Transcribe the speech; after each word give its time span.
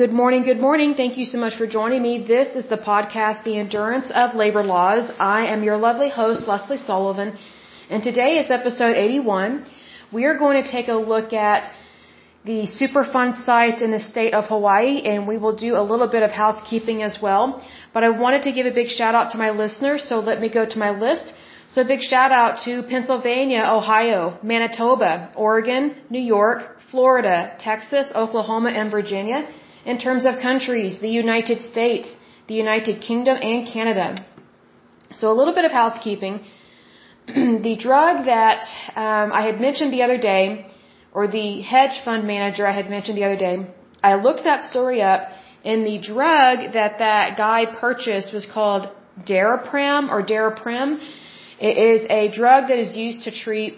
Good 0.00 0.12
morning, 0.12 0.42
good 0.42 0.60
morning. 0.60 0.90
Thank 0.94 1.16
you 1.16 1.24
so 1.24 1.38
much 1.42 1.54
for 1.56 1.66
joining 1.66 2.02
me. 2.02 2.14
This 2.30 2.48
is 2.54 2.66
the 2.68 2.76
podcast, 2.76 3.44
The 3.44 3.56
Endurance 3.58 4.10
of 4.22 4.34
Labor 4.34 4.62
Laws. 4.62 5.10
I 5.18 5.46
am 5.52 5.62
your 5.62 5.78
lovely 5.78 6.10
host, 6.10 6.46
Leslie 6.46 6.76
Sullivan, 6.76 7.38
and 7.88 8.02
today 8.02 8.32
is 8.40 8.50
episode 8.50 8.94
81. 8.94 9.64
We 10.12 10.26
are 10.26 10.36
going 10.36 10.62
to 10.62 10.70
take 10.70 10.88
a 10.88 10.98
look 11.12 11.32
at 11.32 11.72
the 12.44 12.58
Superfund 12.78 13.42
sites 13.46 13.80
in 13.80 13.90
the 13.90 13.98
state 13.98 14.34
of 14.34 14.44
Hawaii, 14.52 15.00
and 15.00 15.26
we 15.26 15.38
will 15.38 15.56
do 15.56 15.76
a 15.76 15.84
little 15.90 16.08
bit 16.08 16.22
of 16.22 16.30
housekeeping 16.30 17.02
as 17.02 17.18
well. 17.22 17.66
But 17.94 18.04
I 18.04 18.10
wanted 18.10 18.42
to 18.42 18.52
give 18.52 18.66
a 18.66 18.74
big 18.82 18.88
shout 18.88 19.14
out 19.14 19.30
to 19.30 19.38
my 19.38 19.50
listeners, 19.64 20.06
so 20.06 20.16
let 20.16 20.42
me 20.42 20.50
go 20.50 20.66
to 20.66 20.78
my 20.78 20.90
list. 20.90 21.32
So 21.68 21.84
big 21.84 22.02
shout 22.02 22.32
out 22.32 22.64
to 22.66 22.82
Pennsylvania, 22.82 23.62
Ohio, 23.80 24.38
Manitoba, 24.42 25.32
Oregon, 25.34 25.94
New 26.10 26.26
York, 26.36 26.58
Florida, 26.90 27.56
Texas, 27.58 28.12
Oklahoma, 28.14 28.68
and 28.68 28.90
Virginia. 28.90 29.48
In 29.92 29.98
terms 29.98 30.26
of 30.26 30.38
countries, 30.48 30.98
the 30.98 31.14
United 31.24 31.58
States, 31.62 32.08
the 32.48 32.54
United 32.54 33.00
Kingdom, 33.08 33.36
and 33.50 33.66
Canada. 33.74 34.06
So 35.18 35.30
a 35.30 35.36
little 35.40 35.54
bit 35.58 35.64
of 35.64 35.72
housekeeping. 35.82 36.34
the 37.68 37.76
drug 37.86 38.24
that 38.26 38.62
um, 39.04 39.32
I 39.40 39.42
had 39.48 39.60
mentioned 39.60 39.92
the 39.92 40.02
other 40.06 40.18
day, 40.18 40.66
or 41.12 41.28
the 41.28 41.60
hedge 41.72 41.96
fund 42.04 42.26
manager 42.26 42.66
I 42.66 42.72
had 42.80 42.90
mentioned 42.90 43.16
the 43.16 43.24
other 43.28 43.40
day, 43.48 43.56
I 44.02 44.14
looked 44.26 44.44
that 44.44 44.62
story 44.70 45.00
up, 45.02 45.20
and 45.64 45.86
the 45.86 45.98
drug 45.98 46.72
that 46.78 46.98
that 46.98 47.36
guy 47.36 47.60
purchased 47.66 48.32
was 48.32 48.44
called 48.56 48.90
Daraprim 49.30 50.10
or 50.10 50.20
Daraprim. 50.32 50.90
It 51.60 51.76
is 51.90 52.00
a 52.10 52.22
drug 52.40 52.68
that 52.68 52.78
is 52.86 52.96
used 52.96 53.22
to 53.24 53.30
treat 53.30 53.74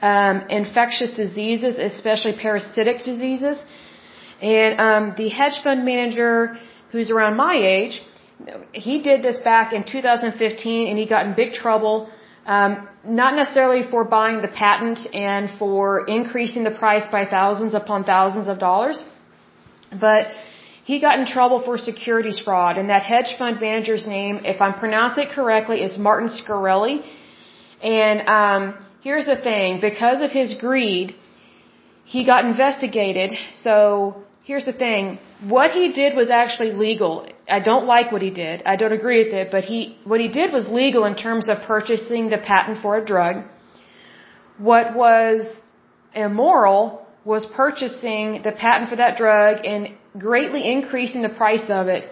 um, 0.00 0.36
infectious 0.48 1.10
diseases, 1.10 1.76
especially 1.76 2.34
parasitic 2.46 3.04
diseases. 3.04 3.62
And 4.40 4.80
um, 4.80 5.14
the 5.16 5.28
hedge 5.28 5.62
fund 5.62 5.84
manager, 5.84 6.56
who's 6.90 7.10
around 7.10 7.36
my 7.36 7.54
age, 7.56 8.00
he 8.72 9.02
did 9.02 9.22
this 9.22 9.38
back 9.38 9.72
in 9.72 9.84
2015, 9.84 10.88
and 10.88 10.98
he 10.98 11.06
got 11.06 11.26
in 11.26 11.34
big 11.34 11.52
trouble. 11.52 12.08
Um, 12.46 12.88
not 13.04 13.34
necessarily 13.34 13.82
for 13.90 14.04
buying 14.04 14.40
the 14.40 14.48
patent 14.48 15.00
and 15.14 15.50
for 15.58 16.06
increasing 16.06 16.64
the 16.64 16.70
price 16.70 17.06
by 17.10 17.26
thousands 17.26 17.74
upon 17.74 18.04
thousands 18.04 18.48
of 18.48 18.58
dollars, 18.58 19.04
but 20.00 20.28
he 20.84 21.00
got 21.00 21.18
in 21.18 21.26
trouble 21.26 21.60
for 21.60 21.76
securities 21.76 22.38
fraud. 22.38 22.78
And 22.78 22.88
that 22.88 23.02
hedge 23.02 23.36
fund 23.36 23.60
manager's 23.60 24.06
name, 24.06 24.40
if 24.44 24.60
I'm 24.62 24.74
pronouncing 24.78 25.24
it 25.24 25.30
correctly, 25.30 25.82
is 25.82 25.98
Martin 25.98 26.30
Shkreli. 26.30 27.04
And 27.82 28.26
um, 28.28 28.62
here's 29.02 29.26
the 29.26 29.36
thing: 29.36 29.80
because 29.80 30.22
of 30.22 30.30
his 30.30 30.54
greed, 30.54 31.14
he 32.04 32.24
got 32.24 32.46
investigated. 32.46 33.32
So 33.52 34.22
here's 34.48 34.68
the 34.72 34.78
thing. 34.86 35.18
What 35.56 35.70
he 35.78 35.84
did 36.00 36.16
was 36.20 36.28
actually 36.42 36.72
legal. 36.86 37.12
I 37.56 37.60
don't 37.68 37.86
like 37.94 38.10
what 38.14 38.22
he 38.28 38.32
did. 38.44 38.56
I 38.72 38.76
don't 38.80 38.96
agree 39.00 39.18
with 39.24 39.34
it, 39.40 39.46
but 39.54 39.64
he, 39.70 39.78
what 40.12 40.20
he 40.24 40.28
did 40.40 40.48
was 40.58 40.64
legal 40.82 41.04
in 41.10 41.16
terms 41.26 41.44
of 41.52 41.56
purchasing 41.72 42.30
the 42.34 42.38
patent 42.50 42.78
for 42.84 42.92
a 43.00 43.04
drug. 43.12 43.36
What 44.70 44.86
was 45.04 45.38
immoral 46.14 46.80
was 47.32 47.44
purchasing 47.62 48.40
the 48.46 48.54
patent 48.64 48.88
for 48.90 48.96
that 49.02 49.18
drug 49.22 49.66
and 49.72 49.80
greatly 50.26 50.62
increasing 50.76 51.20
the 51.28 51.34
price 51.42 51.68
of 51.80 51.86
it 51.96 52.04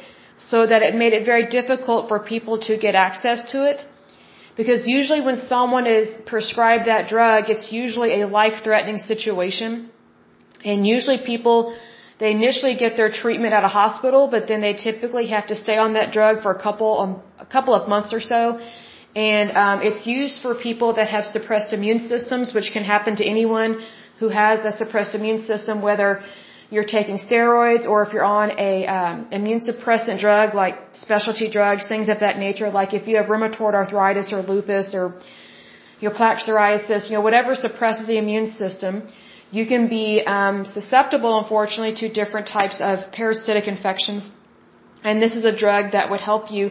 so 0.50 0.58
that 0.70 0.82
it 0.88 0.94
made 1.02 1.14
it 1.18 1.24
very 1.32 1.46
difficult 1.58 2.02
for 2.10 2.18
people 2.34 2.56
to 2.68 2.72
get 2.86 2.94
access 3.08 3.50
to 3.52 3.58
it. 3.70 3.78
Because 4.60 4.86
usually 4.98 5.22
when 5.28 5.38
someone 5.54 5.86
is 5.86 6.08
prescribed 6.32 6.84
that 6.86 7.08
drug, 7.08 7.48
it's 7.54 7.68
usually 7.82 8.10
a 8.20 8.26
life-threatening 8.26 8.98
situation. 9.12 9.90
And 10.70 10.86
usually 10.86 11.18
people 11.32 11.58
they 12.18 12.30
initially 12.30 12.74
get 12.76 12.96
their 12.96 13.10
treatment 13.10 13.52
at 13.52 13.64
a 13.64 13.68
hospital, 13.68 14.28
but 14.34 14.48
then 14.48 14.60
they 14.60 14.72
typically 14.72 15.26
have 15.28 15.46
to 15.48 15.54
stay 15.54 15.76
on 15.76 15.92
that 15.94 16.12
drug 16.12 16.42
for 16.42 16.50
a 16.50 16.60
couple 16.60 16.98
um, 17.00 17.22
a 17.38 17.46
couple 17.46 17.74
of 17.74 17.88
months 17.88 18.12
or 18.12 18.20
so. 18.20 18.58
And 19.14 19.56
um, 19.56 19.82
it's 19.82 20.06
used 20.06 20.42
for 20.42 20.54
people 20.54 20.94
that 20.94 21.08
have 21.08 21.24
suppressed 21.24 21.72
immune 21.72 22.00
systems, 22.12 22.54
which 22.54 22.70
can 22.72 22.84
happen 22.84 23.16
to 23.16 23.24
anyone 23.24 23.82
who 24.18 24.28
has 24.28 24.64
a 24.64 24.76
suppressed 24.76 25.14
immune 25.14 25.44
system, 25.46 25.82
whether 25.82 26.22
you're 26.70 26.90
taking 26.98 27.18
steroids 27.18 27.86
or 27.86 28.04
if 28.04 28.12
you're 28.12 28.30
on 28.40 28.50
a 28.58 28.86
um, 28.86 29.28
immune 29.30 29.60
suppressant 29.60 30.18
drug 30.20 30.54
like 30.54 30.76
specialty 30.92 31.48
drugs, 31.50 31.86
things 31.86 32.08
of 32.08 32.20
that 32.20 32.38
nature. 32.38 32.70
Like 32.70 32.92
if 32.92 33.06
you 33.06 33.16
have 33.16 33.26
rheumatoid 33.26 33.74
arthritis 33.74 34.32
or 34.32 34.40
lupus 34.42 34.94
or 34.94 35.20
your 36.00 36.12
plaque 36.12 36.38
psoriasis, 36.38 37.08
you 37.08 37.14
know, 37.16 37.20
whatever 37.20 37.54
suppresses 37.54 38.06
the 38.06 38.18
immune 38.18 38.52
system 38.52 39.02
you 39.50 39.66
can 39.66 39.88
be 39.88 40.22
um, 40.26 40.64
susceptible, 40.64 41.38
unfortunately, 41.38 41.94
to 41.96 42.12
different 42.12 42.48
types 42.48 42.80
of 42.80 43.12
parasitic 43.12 43.68
infections. 43.68 44.30
And 45.04 45.22
this 45.22 45.36
is 45.36 45.44
a 45.44 45.52
drug 45.52 45.92
that 45.92 46.10
would 46.10 46.20
help 46.20 46.50
you 46.50 46.70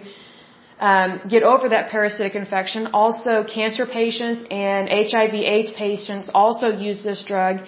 um, 0.80 1.22
get 1.30 1.44
over 1.44 1.70
that 1.70 1.90
parasitic 1.90 2.36
infection. 2.36 2.88
Also, 2.94 3.46
cancer 3.46 3.86
patients 3.86 4.46
and 4.52 4.90
HIV/AIDS 4.90 5.72
patients 5.72 6.30
also 6.34 6.68
use 6.68 7.04
this 7.04 7.24
drug 7.24 7.62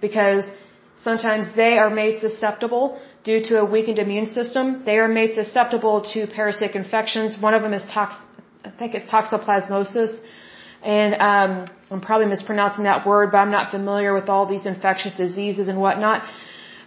because 0.00 0.44
sometimes 0.96 1.54
they 1.54 1.76
are 1.78 1.90
made 1.90 2.20
susceptible 2.20 2.98
due 3.22 3.42
to 3.44 3.60
a 3.60 3.64
weakened 3.64 3.98
immune 3.98 4.26
system. 4.26 4.82
They 4.86 4.98
are 4.98 5.08
made 5.08 5.34
susceptible 5.34 6.02
to 6.12 6.26
parasitic 6.26 6.74
infections. 6.74 7.38
One 7.38 7.52
of 7.52 7.62
them 7.62 7.74
is 7.74 7.84
tox, 7.92 8.14
I 8.64 8.70
think 8.70 8.94
it's 8.94 9.10
toxoplasmosis 9.10 10.22
and 10.84 11.14
um, 11.14 11.70
I'm 11.90 12.00
probably 12.02 12.26
mispronouncing 12.26 12.84
that 12.84 13.06
word, 13.06 13.32
but 13.32 13.38
I'm 13.38 13.50
not 13.50 13.70
familiar 13.70 14.12
with 14.12 14.28
all 14.28 14.46
these 14.46 14.66
infectious 14.66 15.14
diseases 15.14 15.68
and 15.68 15.80
whatnot. 15.80 16.22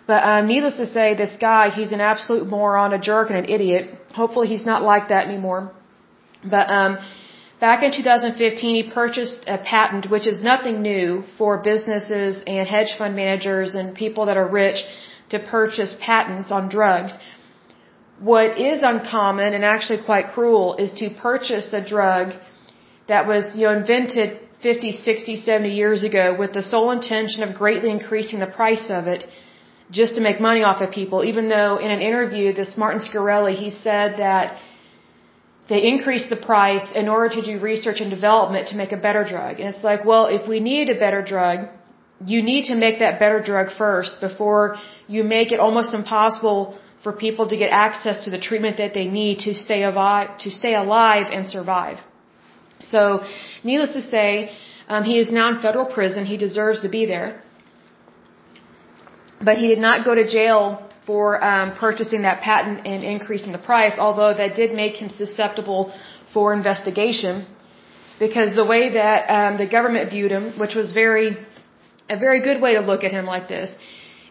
But 0.05 0.23
um, 0.23 0.47
needless 0.47 0.75
to 0.75 0.85
say, 0.85 1.15
this 1.15 1.35
guy, 1.41 1.69
he's 1.69 1.91
an 1.91 1.99
absolute 1.99 2.47
moron, 2.47 2.93
a 2.93 2.99
jerk, 2.99 3.29
and 3.29 3.39
an 3.39 3.49
idiot. 3.49 3.89
Hopefully 4.13 4.47
he's 4.47 4.65
not 4.65 4.83
like 4.83 5.09
that 5.09 5.27
anymore. 5.27 5.71
But 6.43 6.69
um, 6.69 6.97
back 7.59 7.83
in 7.83 7.91
2015, 7.91 8.75
he 8.75 8.91
purchased 8.91 9.43
a 9.47 9.57
patent, 9.57 10.09
which 10.09 10.27
is 10.27 10.41
nothing 10.41 10.81
new 10.81 11.23
for 11.37 11.57
businesses 11.57 12.43
and 12.45 12.67
hedge 12.67 12.95
fund 12.97 13.15
managers 13.15 13.73
and 13.75 13.95
people 13.95 14.27
that 14.27 14.37
are 14.37 14.47
rich 14.47 14.83
to 15.29 15.39
purchase 15.39 15.95
patents 15.99 16.51
on 16.51 16.69
drugs. 16.69 17.13
What 18.19 18.57
is 18.57 18.83
uncommon 18.83 19.53
and 19.53 19.65
actually 19.65 20.03
quite 20.03 20.27
cruel 20.35 20.75
is 20.75 20.91
to 20.99 21.09
purchase 21.09 21.73
a 21.73 21.81
drug 21.85 22.33
that 23.07 23.27
was, 23.27 23.55
you 23.55 23.65
know, 23.67 23.77
invented 23.77 24.39
50, 24.61 24.91
60, 24.91 25.35
70 25.35 25.73
years 25.73 26.03
ago 26.03 26.35
with 26.37 26.53
the 26.53 26.63
sole 26.63 26.91
intention 26.91 27.43
of 27.43 27.55
greatly 27.55 27.91
increasing 27.91 28.39
the 28.39 28.47
price 28.47 28.89
of 28.89 29.07
it 29.07 29.25
just 29.91 30.15
to 30.15 30.21
make 30.21 30.41
money 30.41 30.63
off 30.63 30.81
of 30.81 30.91
people, 30.91 31.23
even 31.23 31.47
though 31.47 31.77
in 31.77 31.91
an 31.91 32.01
interview, 32.01 32.53
this 32.53 32.75
Martin 32.77 32.99
Shkreli, 32.99 33.53
he 33.53 33.71
said 33.71 34.17
that 34.17 34.57
they 35.69 35.87
increased 35.87 36.29
the 36.29 36.35
price 36.35 36.87
in 36.95 37.07
order 37.07 37.29
to 37.35 37.41
do 37.41 37.59
research 37.59 37.99
and 38.01 38.09
development 38.09 38.69
to 38.69 38.75
make 38.75 38.91
a 38.91 38.97
better 38.97 39.23
drug. 39.23 39.59
And 39.59 39.69
it's 39.73 39.83
like, 39.83 40.05
well, 40.05 40.25
if 40.27 40.47
we 40.47 40.59
need 40.59 40.89
a 40.89 40.97
better 40.97 41.21
drug, 41.21 41.69
you 42.25 42.41
need 42.41 42.65
to 42.65 42.75
make 42.75 42.99
that 42.99 43.19
better 43.19 43.41
drug 43.41 43.67
first 43.77 44.19
before 44.19 44.77
you 45.07 45.23
make 45.23 45.51
it 45.51 45.59
almost 45.59 45.93
impossible 45.93 46.77
for 47.03 47.13
people 47.13 47.47
to 47.47 47.57
get 47.57 47.69
access 47.69 48.25
to 48.25 48.31
the 48.31 48.39
treatment 48.39 48.77
that 48.77 48.93
they 48.93 49.05
need 49.05 49.39
to 49.39 49.53
stay 49.53 49.83
alive, 49.83 50.37
to 50.39 50.49
stay 50.49 50.73
alive 50.73 51.27
and 51.31 51.47
survive. 51.47 51.97
So, 52.79 53.23
needless 53.63 53.93
to 53.93 54.01
say, 54.01 54.51
um, 54.87 55.03
he 55.03 55.19
is 55.19 55.29
now 55.31 55.49
in 55.49 55.61
federal 55.61 55.85
prison. 55.85 56.25
He 56.25 56.37
deserves 56.37 56.81
to 56.81 56.89
be 56.89 57.05
there. 57.05 57.41
But 59.41 59.57
he 59.57 59.67
did 59.67 59.79
not 59.79 60.05
go 60.05 60.15
to 60.15 60.27
jail 60.27 60.87
for 61.05 61.43
um, 61.43 61.75
purchasing 61.75 62.21
that 62.23 62.41
patent 62.41 62.85
and 62.85 63.03
increasing 63.03 63.51
the 63.51 63.63
price, 63.71 63.95
although 63.97 64.33
that 64.33 64.55
did 64.55 64.73
make 64.73 64.95
him 64.95 65.09
susceptible 65.09 65.93
for 66.33 66.53
investigation. 66.53 67.45
Because 68.19 68.55
the 68.55 68.65
way 68.65 68.93
that 68.93 69.19
um, 69.37 69.57
the 69.57 69.67
government 69.67 70.09
viewed 70.09 70.31
him, 70.31 70.59
which 70.59 70.75
was 70.75 70.91
very, 70.91 71.37
a 72.09 72.17
very 72.17 72.41
good 72.41 72.61
way 72.61 72.73
to 72.73 72.81
look 72.81 73.03
at 73.03 73.11
him 73.11 73.25
like 73.25 73.47
this, 73.47 73.75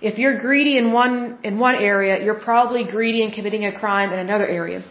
if 0.00 0.18
you're 0.18 0.38
greedy 0.38 0.76
in 0.76 0.92
one 0.92 1.38
in 1.42 1.58
one 1.58 1.76
area, 1.76 2.22
you're 2.22 2.42
probably 2.50 2.84
greedy 2.84 3.22
in 3.22 3.30
committing 3.30 3.64
a 3.64 3.72
crime 3.78 4.12
in 4.12 4.18
another 4.18 4.46
area. 4.46 4.84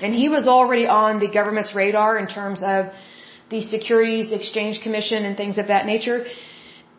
And 0.00 0.14
he 0.14 0.28
was 0.28 0.46
already 0.46 0.86
on 0.86 1.20
the 1.20 1.28
government's 1.28 1.74
radar 1.74 2.18
in 2.18 2.26
terms 2.26 2.62
of 2.62 2.86
the 3.50 3.60
Securities 3.62 4.32
Exchange 4.32 4.80
Commission 4.82 5.24
and 5.24 5.36
things 5.36 5.56
of 5.58 5.68
that 5.68 5.86
nature 5.86 6.26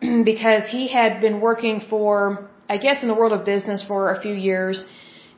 because 0.00 0.68
he 0.68 0.88
had 0.88 1.20
been 1.20 1.40
working 1.40 1.80
for, 1.80 2.48
I 2.68 2.78
guess, 2.78 3.02
in 3.02 3.08
the 3.08 3.14
world 3.14 3.32
of 3.32 3.44
business 3.44 3.84
for 3.84 4.12
a 4.12 4.20
few 4.20 4.34
years. 4.34 4.84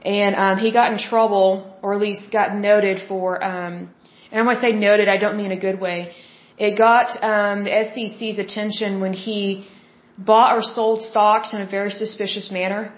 And 0.02 0.34
um, 0.36 0.56
he 0.58 0.72
got 0.72 0.92
in 0.92 0.98
trouble, 0.98 1.76
or 1.82 1.92
at 1.92 2.00
least 2.00 2.30
got 2.32 2.54
noted 2.54 3.02
for, 3.06 3.42
um, 3.44 3.90
and 4.30 4.46
when 4.46 4.56
I 4.56 4.60
say 4.60 4.72
noted, 4.72 5.08
I 5.08 5.18
don't 5.18 5.36
mean 5.36 5.52
a 5.52 5.58
good 5.58 5.78
way. 5.80 6.12
It 6.56 6.78
got 6.78 7.08
um, 7.22 7.64
the 7.64 7.72
SEC's 7.92 8.38
attention 8.38 9.00
when 9.00 9.12
he 9.12 9.66
bought 10.16 10.56
or 10.56 10.62
sold 10.62 11.02
stocks 11.02 11.52
in 11.52 11.60
a 11.60 11.66
very 11.66 11.90
suspicious 11.90 12.50
manner. 12.50 12.94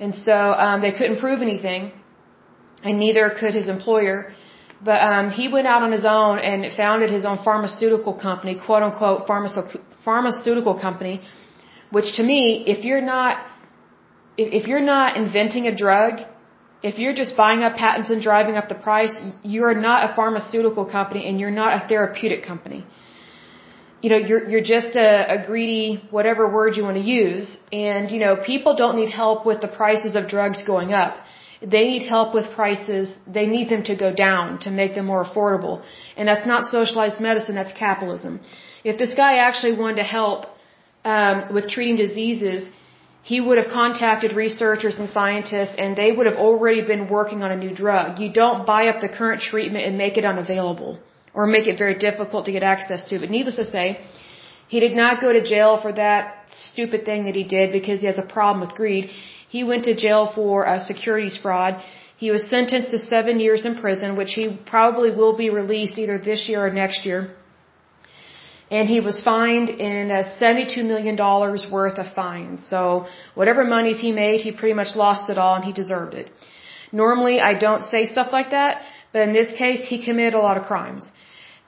And 0.00 0.14
so 0.14 0.32
um, 0.32 0.80
they 0.80 0.92
couldn't 0.92 1.18
prove 1.18 1.42
anything 1.42 1.92
and 2.82 2.98
neither 2.98 3.30
could 3.38 3.54
his 3.54 3.68
employer. 3.68 4.32
But 4.80 5.02
um, 5.02 5.30
he 5.30 5.48
went 5.48 5.66
out 5.66 5.82
on 5.82 5.92
his 5.92 6.04
own 6.04 6.38
and 6.38 6.72
founded 6.76 7.10
his 7.10 7.24
own 7.24 7.38
pharmaceutical 7.38 8.14
company, 8.14 8.54
quote 8.66 8.82
unquote 8.82 9.26
pharmaceutical 10.04 10.78
company, 10.78 11.20
which 11.90 12.16
to 12.16 12.22
me, 12.22 12.64
if 12.66 12.84
you're 12.84 13.06
not 13.16 13.44
if, 14.36 14.48
if 14.62 14.68
you're 14.68 14.88
not 14.96 15.16
inventing 15.16 15.66
a 15.66 15.74
drug, 15.84 16.20
if 16.82 16.98
you're 17.00 17.16
just 17.22 17.36
buying 17.36 17.62
up 17.66 17.74
patents 17.76 18.08
and 18.10 18.22
driving 18.22 18.56
up 18.60 18.68
the 18.68 18.80
price, 18.88 19.14
you 19.42 19.64
are 19.64 19.74
not 19.74 20.10
a 20.10 20.14
pharmaceutical 20.14 20.86
company 20.86 21.26
and 21.28 21.40
you're 21.40 21.56
not 21.62 21.70
a 21.78 21.88
therapeutic 21.88 22.44
company. 22.44 22.86
You 24.00 24.10
know, 24.10 24.20
you're, 24.28 24.48
you're 24.48 24.68
just 24.76 24.94
a, 24.94 25.08
a 25.36 25.44
greedy, 25.44 26.04
whatever 26.10 26.48
word 26.58 26.76
you 26.76 26.84
want 26.84 26.98
to 26.98 27.02
use. 27.02 27.56
And, 27.72 28.12
you 28.12 28.20
know, 28.20 28.36
people 28.36 28.76
don't 28.76 28.94
need 28.94 29.10
help 29.10 29.44
with 29.44 29.60
the 29.60 29.66
prices 29.66 30.14
of 30.14 30.28
drugs 30.28 30.62
going 30.62 30.92
up. 30.92 31.16
They 31.60 31.84
need 31.88 32.06
help 32.08 32.34
with 32.34 32.50
prices. 32.54 33.16
They 33.26 33.46
need 33.46 33.68
them 33.68 33.82
to 33.84 33.96
go 33.96 34.12
down 34.12 34.58
to 34.60 34.70
make 34.70 34.94
them 34.94 35.06
more 35.06 35.24
affordable. 35.24 35.82
And 36.16 36.28
that's 36.28 36.46
not 36.46 36.66
socialized 36.66 37.20
medicine, 37.20 37.54
that's 37.54 37.72
capitalism. 37.72 38.40
If 38.84 38.96
this 38.98 39.14
guy 39.14 39.38
actually 39.38 39.72
wanted 39.72 39.96
to 39.96 40.04
help 40.04 40.46
um, 41.04 41.52
with 41.52 41.68
treating 41.68 41.96
diseases, 41.96 42.70
he 43.22 43.40
would 43.40 43.58
have 43.58 43.70
contacted 43.72 44.32
researchers 44.32 44.96
and 44.98 45.08
scientists 45.10 45.74
and 45.76 45.96
they 45.96 46.12
would 46.12 46.26
have 46.26 46.36
already 46.36 46.82
been 46.82 47.08
working 47.08 47.42
on 47.42 47.50
a 47.50 47.56
new 47.56 47.74
drug. 47.74 48.20
You 48.20 48.32
don't 48.32 48.66
buy 48.66 48.88
up 48.88 49.00
the 49.00 49.08
current 49.08 49.42
treatment 49.42 49.84
and 49.86 49.98
make 49.98 50.16
it 50.16 50.24
unavailable 50.24 50.98
or 51.34 51.46
make 51.46 51.66
it 51.66 51.76
very 51.78 51.96
difficult 51.98 52.46
to 52.46 52.52
get 52.52 52.62
access 52.62 53.08
to. 53.08 53.18
But 53.18 53.30
needless 53.30 53.56
to 53.56 53.64
say, 53.64 54.00
he 54.68 54.80
did 54.80 54.94
not 54.94 55.20
go 55.20 55.32
to 55.32 55.42
jail 55.42 55.80
for 55.80 55.92
that 55.92 56.46
stupid 56.52 57.04
thing 57.04 57.24
that 57.24 57.34
he 57.34 57.44
did 57.44 57.72
because 57.72 58.00
he 58.00 58.06
has 58.06 58.18
a 58.18 58.28
problem 58.36 58.60
with 58.64 58.74
greed. 58.80 59.10
He 59.48 59.64
went 59.64 59.84
to 59.84 59.94
jail 59.94 60.30
for 60.34 60.66
uh, 60.66 60.78
securities 60.80 61.36
fraud. 61.36 61.82
He 62.16 62.30
was 62.30 62.48
sentenced 62.48 62.90
to 62.90 62.98
seven 62.98 63.40
years 63.40 63.64
in 63.64 63.76
prison, 63.76 64.16
which 64.16 64.32
he 64.34 64.44
probably 64.74 65.10
will 65.10 65.36
be 65.36 65.50
released 65.50 65.98
either 65.98 66.18
this 66.18 66.48
year 66.48 66.66
or 66.66 66.70
next 66.70 67.06
year 67.06 67.20
and 68.70 68.88
he 68.88 69.00
was 69.00 69.20
fined 69.22 69.68
in 69.70 70.10
uh, 70.10 70.22
$72 70.40 70.84
million 70.84 71.16
worth 71.16 71.98
of 71.98 72.12
fines. 72.12 72.66
So 72.66 73.06
whatever 73.34 73.64
monies 73.64 74.00
he 74.00 74.12
made, 74.12 74.40
he 74.40 74.52
pretty 74.52 74.74
much 74.74 74.94
lost 74.94 75.30
it 75.30 75.38
all 75.38 75.54
and 75.56 75.64
he 75.64 75.72
deserved 75.72 76.14
it. 76.14 76.30
Normally 76.92 77.40
I 77.40 77.54
don't 77.54 77.82
say 77.82 78.04
stuff 78.06 78.32
like 78.32 78.50
that, 78.50 78.82
but 79.12 79.22
in 79.28 79.32
this 79.32 79.50
case 79.52 79.86
he 79.86 80.04
committed 80.04 80.34
a 80.34 80.38
lot 80.38 80.56
of 80.56 80.64
crimes. 80.64 81.10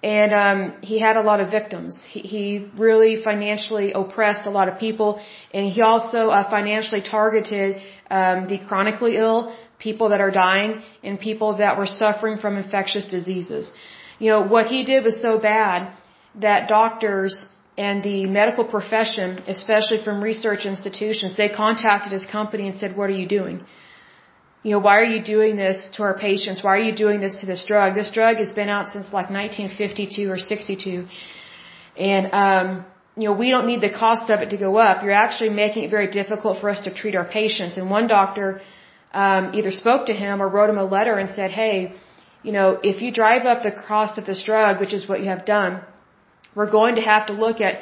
And 0.02 0.32
um, 0.32 0.80
he 0.80 0.98
had 0.98 1.16
a 1.16 1.20
lot 1.20 1.40
of 1.40 1.50
victims. 1.50 2.02
He, 2.08 2.20
he 2.20 2.70
really 2.76 3.22
financially 3.22 3.92
oppressed 3.92 4.46
a 4.46 4.50
lot 4.50 4.68
of 4.68 4.78
people, 4.78 5.20
and 5.52 5.66
he 5.66 5.82
also 5.82 6.30
uh, 6.30 6.48
financially 6.48 7.02
targeted 7.02 7.76
um, 8.10 8.48
the 8.48 8.58
chronically 8.66 9.16
ill, 9.16 9.54
people 9.78 10.08
that 10.08 10.20
are 10.22 10.30
dying, 10.30 10.82
and 11.04 11.20
people 11.20 11.58
that 11.58 11.76
were 11.76 11.86
suffering 11.86 12.38
from 12.38 12.56
infectious 12.56 13.06
diseases. 13.06 13.70
You 14.18 14.30
know, 14.30 14.42
what 14.54 14.66
he 14.66 14.84
did 14.84 15.04
was 15.04 15.20
so 15.20 15.38
bad 15.38 15.92
that 16.36 16.68
doctors 16.68 17.46
and 17.76 18.02
the 18.02 18.26
medical 18.26 18.64
profession, 18.64 19.38
especially 19.46 20.02
from 20.04 20.22
research 20.22 20.66
institutions, 20.66 21.36
they 21.36 21.48
contacted 21.48 22.12
his 22.12 22.26
company 22.26 22.68
and 22.68 22.76
said, 22.76 22.96
what 22.96 23.08
are 23.10 23.18
you 23.22 23.28
doing? 23.28 23.64
You 24.62 24.72
know, 24.72 24.80
why 24.80 24.98
are 25.00 25.10
you 25.16 25.22
doing 25.22 25.56
this 25.56 25.88
to 25.94 26.02
our 26.02 26.16
patients? 26.18 26.62
Why 26.62 26.72
are 26.76 26.84
you 26.88 26.94
doing 26.94 27.20
this 27.20 27.40
to 27.40 27.46
this 27.46 27.64
drug? 27.64 27.94
This 27.94 28.10
drug 28.10 28.36
has 28.36 28.52
been 28.52 28.68
out 28.68 28.92
since 28.92 29.06
like 29.06 29.30
1952 29.30 30.30
or 30.30 30.38
62. 30.38 31.06
And, 31.96 32.24
um, 32.32 32.84
you 33.16 33.24
know, 33.28 33.32
we 33.32 33.48
don't 33.50 33.66
need 33.66 33.80
the 33.80 33.94
cost 34.04 34.28
of 34.28 34.40
it 34.40 34.50
to 34.50 34.58
go 34.58 34.76
up. 34.76 35.02
You're 35.02 35.20
actually 35.26 35.50
making 35.50 35.84
it 35.84 35.90
very 35.90 36.10
difficult 36.10 36.60
for 36.60 36.68
us 36.68 36.80
to 36.80 36.92
treat 36.92 37.14
our 37.14 37.24
patients. 37.24 37.78
And 37.78 37.88
one 37.88 38.06
doctor, 38.06 38.60
um, 39.14 39.54
either 39.54 39.70
spoke 39.70 40.06
to 40.06 40.12
him 40.12 40.42
or 40.42 40.48
wrote 40.48 40.68
him 40.68 40.78
a 40.78 40.84
letter 40.84 41.14
and 41.18 41.30
said, 41.30 41.50
hey, 41.50 41.94
you 42.42 42.52
know, 42.52 42.78
if 42.82 43.00
you 43.00 43.10
drive 43.12 43.46
up 43.46 43.62
the 43.62 43.72
cost 43.72 44.18
of 44.18 44.26
this 44.26 44.42
drug, 44.44 44.78
which 44.78 44.92
is 44.92 45.08
what 45.08 45.20
you 45.20 45.26
have 45.26 45.46
done, 45.46 45.80
we're 46.54 46.70
going 46.70 46.96
to 46.96 47.02
have 47.02 47.26
to 47.28 47.32
look 47.32 47.60
at 47.62 47.80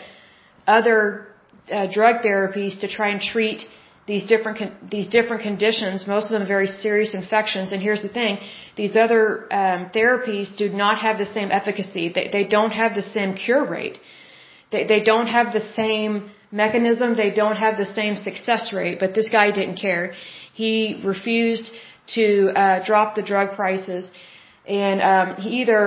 other 0.67 1.27
uh, 1.73 1.87
drug 1.93 2.23
therapies 2.23 2.81
to 2.81 2.89
try 2.89 3.09
and 3.09 3.21
treat 3.21 3.65
these 4.09 4.25
different 4.33 4.91
these 4.95 5.09
different 5.17 5.43
conditions. 5.49 6.07
Most 6.15 6.27
of 6.31 6.35
them 6.39 6.47
very 6.57 6.71
serious 6.85 7.13
infections. 7.23 7.73
And 7.73 7.81
here's 7.89 8.05
the 8.07 8.15
thing: 8.21 8.39
these 8.81 8.97
other 9.05 9.23
um, 9.61 9.81
therapies 9.99 10.49
do 10.63 10.69
not 10.85 10.97
have 11.07 11.19
the 11.25 11.31
same 11.37 11.51
efficacy. 11.61 12.05
They 12.17 12.27
they 12.37 12.45
don't 12.57 12.75
have 12.83 12.95
the 13.01 13.07
same 13.17 13.35
cure 13.45 13.65
rate. 13.77 13.99
They 14.73 14.83
they 14.93 15.01
don't 15.13 15.31
have 15.37 15.53
the 15.59 15.65
same 15.81 16.31
mechanism. 16.63 17.17
They 17.25 17.33
don't 17.43 17.61
have 17.67 17.77
the 17.85 17.91
same 18.01 18.17
success 18.29 18.73
rate. 18.81 18.99
But 19.03 19.15
this 19.15 19.29
guy 19.39 19.47
didn't 19.61 19.79
care. 19.87 20.05
He 20.63 21.01
refused 21.15 21.71
to 22.17 22.27
uh, 22.63 22.85
drop 22.91 23.15
the 23.15 23.27
drug 23.33 23.49
prices, 23.61 24.11
and 24.67 25.03
um, 25.13 25.37
he 25.45 25.51
either 25.63 25.83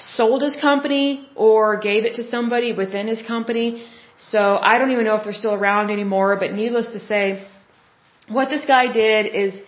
sold 0.00 0.42
his 0.42 0.56
company 0.56 1.28
or 1.34 1.78
gave 1.90 2.04
it 2.04 2.16
to 2.16 2.24
somebody 2.34 2.72
within 2.72 3.06
his 3.14 3.22
company. 3.34 3.68
So 4.18 4.40
I 4.40 4.78
don't 4.78 4.90
even 4.90 5.04
know 5.04 5.16
if 5.16 5.24
they're 5.24 5.40
still 5.44 5.54
around 5.54 5.90
anymore, 5.90 6.36
but 6.36 6.52
needless 6.52 6.88
to 6.88 6.98
say, 6.98 7.46
what 8.28 8.48
this 8.48 8.64
guy 8.64 8.92
did 8.92 9.26
is, 9.26 9.62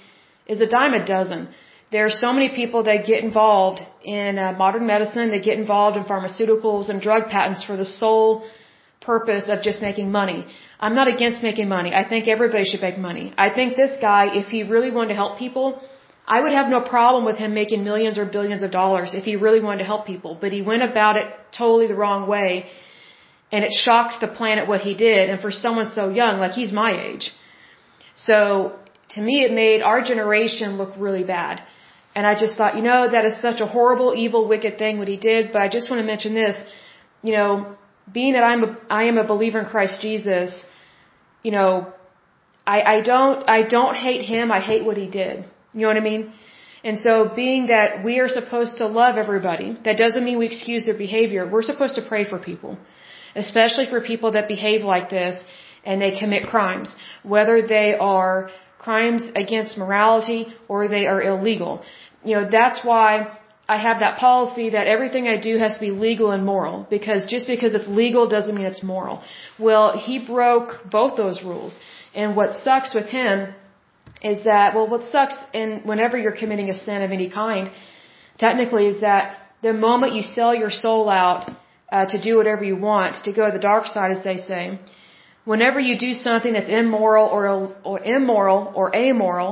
is 0.47 0.61
a 0.61 0.67
dime 0.67 0.95
a 0.95 1.05
dozen. 1.05 1.49
There 1.91 2.05
are 2.05 2.11
so 2.11 2.33
many 2.33 2.49
people 2.51 2.83
that 2.85 3.07
get 3.07 3.23
involved 3.25 3.81
in 4.05 4.39
uh, 4.39 4.53
modern 4.53 4.87
medicine, 4.87 5.31
that 5.31 5.43
get 5.43 5.59
involved 5.59 5.97
in 5.97 6.05
pharmaceuticals 6.05 6.89
and 6.89 7.01
drug 7.01 7.29
patents 7.29 7.65
for 7.65 7.77
the 7.77 7.85
sole 7.85 8.47
purpose 9.01 9.49
of 9.49 9.63
just 9.63 9.81
making 9.81 10.11
money. 10.11 10.47
I'm 10.81 10.95
not 10.95 11.09
against 11.09 11.43
making 11.43 11.69
money. 11.69 11.95
I 11.95 12.07
think 12.09 12.29
everybody 12.29 12.65
should 12.65 12.83
make 12.83 12.99
money. 12.99 13.33
I 13.39 13.49
think 13.51 13.77
this 13.77 13.95
guy, 14.01 14.29
if 14.33 14.49
he 14.49 14.63
really 14.65 14.91
wanted 14.91 15.09
to 15.09 15.15
help 15.15 15.39
people, 15.39 15.81
I 16.27 16.41
would 16.43 16.53
have 16.53 16.69
no 16.69 16.81
problem 16.81 17.25
with 17.25 17.39
him 17.39 17.55
making 17.55 17.85
millions 17.85 18.19
or 18.19 18.27
billions 18.27 18.63
of 18.63 18.71
dollars 18.71 19.15
if 19.15 19.25
he 19.25 19.37
really 19.37 19.61
wanted 19.61 19.79
to 19.79 19.85
help 19.85 20.05
people, 20.07 20.37
but 20.41 20.53
he 20.53 20.61
went 20.61 20.83
about 20.83 21.17
it 21.17 21.27
totally 21.57 21.87
the 21.87 21.95
wrong 21.95 22.29
way 22.29 22.67
and 23.53 23.65
it 23.65 23.73
shocked 23.73 24.21
the 24.21 24.29
planet 24.29 24.69
what 24.69 24.81
he 24.81 24.95
did 24.95 25.31
and 25.31 25.41
for 25.41 25.51
someone 25.51 25.87
so 25.87 26.09
young, 26.11 26.39
like 26.39 26.53
he's 26.53 26.73
my 26.73 26.91
age. 27.09 27.33
So 28.15 28.79
to 29.11 29.21
me 29.21 29.45
it 29.45 29.53
made 29.53 29.83
our 29.83 30.03
generation 30.03 30.77
look 30.77 30.93
really 30.99 31.25
bad. 31.25 31.63
And 32.15 32.27
I 32.27 32.35
just 32.39 32.57
thought, 32.57 32.75
you 32.77 32.83
know, 32.83 33.09
that 33.09 33.25
is 33.25 33.41
such 33.41 33.61
a 33.61 33.67
horrible, 33.67 34.15
evil, 34.25 34.49
wicked 34.49 34.79
thing 34.79 34.99
what 34.99 35.09
he 35.09 35.17
did, 35.17 35.53
but 35.53 35.63
I 35.63 35.69
just 35.69 35.91
want 35.91 36.01
to 36.01 36.07
mention 36.07 36.35
this, 36.35 36.57
you 37.23 37.33
know, 37.33 37.77
being 38.13 38.33
that 38.33 38.43
I'm 38.43 38.65
a, 38.65 38.71
I 38.91 39.05
am 39.05 39.19
a 39.19 39.27
believer 39.27 39.61
in 39.61 39.67
Christ 39.67 40.01
Jesus, 40.01 40.65
you 41.43 41.53
know, 41.53 41.93
I, 42.67 42.79
I 42.95 43.01
don't, 43.01 43.49
I 43.49 43.63
don't 43.77 43.97
hate 43.97 44.23
him, 44.25 44.51
I 44.53 44.61
hate 44.61 44.85
what 44.85 44.97
he 44.97 45.09
did. 45.09 45.45
You 45.75 45.83
know 45.83 45.89
what 45.89 45.97
I 45.97 46.07
mean? 46.13 46.33
And 46.85 46.99
so 46.99 47.13
being 47.43 47.67
that 47.69 48.05
we 48.05 48.21
are 48.21 48.29
supposed 48.29 48.79
to 48.79 48.87
love 48.87 49.17
everybody, 49.17 49.77
that 49.85 49.97
doesn't 49.97 50.25
mean 50.25 50.39
we 50.39 50.47
excuse 50.47 50.87
their 50.87 51.01
behavior. 51.07 51.47
We're 51.47 51.69
supposed 51.71 51.97
to 51.97 52.03
pray 52.03 52.25
for 52.25 52.39
people, 52.39 52.79
especially 53.45 53.87
for 53.93 54.01
people 54.13 54.33
that 54.37 54.49
behave 54.49 54.83
like 54.95 55.09
this 55.19 55.35
and 55.85 56.01
they 56.03 56.13
commit 56.23 56.43
crimes, 56.55 56.95
whether 57.23 57.57
they 57.75 57.89
are 58.13 58.51
crimes 58.79 59.23
against 59.43 59.79
morality 59.85 60.43
or 60.69 60.89
they 60.89 61.07
are 61.07 61.21
illegal. 61.23 61.83
You 62.25 62.35
know, 62.37 62.45
that's 62.59 62.85
why 62.85 63.11
I 63.69 63.77
have 63.77 64.01
that 64.01 64.19
policy 64.19 64.71
that 64.71 64.87
everything 64.87 65.29
I 65.29 65.37
do 65.49 65.59
has 65.59 65.75
to 65.75 65.81
be 65.81 65.91
legal 65.91 66.31
and 66.37 66.45
moral 66.53 66.87
because 66.89 67.27
just 67.35 67.47
because 67.47 67.75
it's 67.79 67.89
legal 68.03 68.27
doesn't 68.35 68.55
mean 68.55 68.65
it's 68.65 68.83
moral. 68.83 69.23
Well, 69.59 69.87
he 70.07 70.15
broke 70.35 70.71
both 70.91 71.17
those 71.17 71.43
rules. 71.43 71.79
And 72.15 72.35
what 72.35 72.55
sucks 72.65 72.95
with 72.95 73.09
him 73.19 73.55
is 74.23 74.45
that, 74.45 74.75
well, 74.75 74.89
what 74.89 75.03
sucks 75.13 75.37
in 75.53 75.83
whenever 75.85 76.17
you're 76.17 76.39
committing 76.43 76.71
a 76.71 76.75
sin 76.75 77.03
of 77.03 77.11
any 77.19 77.29
kind, 77.31 77.71
technically, 78.39 78.87
is 78.87 79.01
that 79.03 79.39
the 79.63 79.73
moment 79.73 80.15
you 80.15 80.23
sell 80.23 80.55
your 80.55 80.71
soul 80.71 81.09
out 81.11 81.51
uh, 81.91 82.07
to 82.07 82.21
do 82.21 82.37
whatever 82.37 82.65
you 82.65 82.77
want, 82.77 83.25
to 83.25 83.33
go 83.33 83.47
to 83.47 83.53
the 83.53 83.65
dark 83.71 83.87
side, 83.87 84.11
as 84.17 84.23
they 84.25 84.37
say, 84.37 84.79
whenever 85.45 85.81
you 85.81 85.95
do 85.99 86.13
something 86.13 86.53
that's 86.53 86.69
immoral 86.69 87.27
or, 87.27 87.43
or 87.85 88.01
immoral 88.01 88.73
or 88.75 88.95
amoral, 88.95 89.51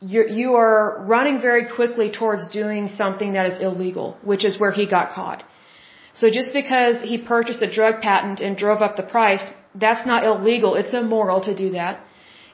you, 0.00 0.26
you 0.28 0.54
are 0.54 1.02
running 1.14 1.40
very 1.40 1.64
quickly 1.76 2.10
towards 2.10 2.50
doing 2.50 2.88
something 2.88 3.34
that 3.34 3.46
is 3.46 3.58
illegal, 3.60 4.16
which 4.22 4.44
is 4.44 4.58
where 4.60 4.72
he 4.72 4.86
got 4.86 5.12
caught. 5.12 5.44
So 6.14 6.28
just 6.28 6.52
because 6.52 7.00
he 7.00 7.16
purchased 7.34 7.62
a 7.62 7.70
drug 7.78 8.02
patent 8.02 8.40
and 8.40 8.56
drove 8.56 8.82
up 8.82 8.96
the 8.96 9.08
price, 9.16 9.44
that's 9.74 10.04
not 10.04 10.24
illegal. 10.24 10.74
It's 10.74 10.92
immoral 10.92 11.40
to 11.48 11.54
do 11.56 11.70
that. 11.70 12.00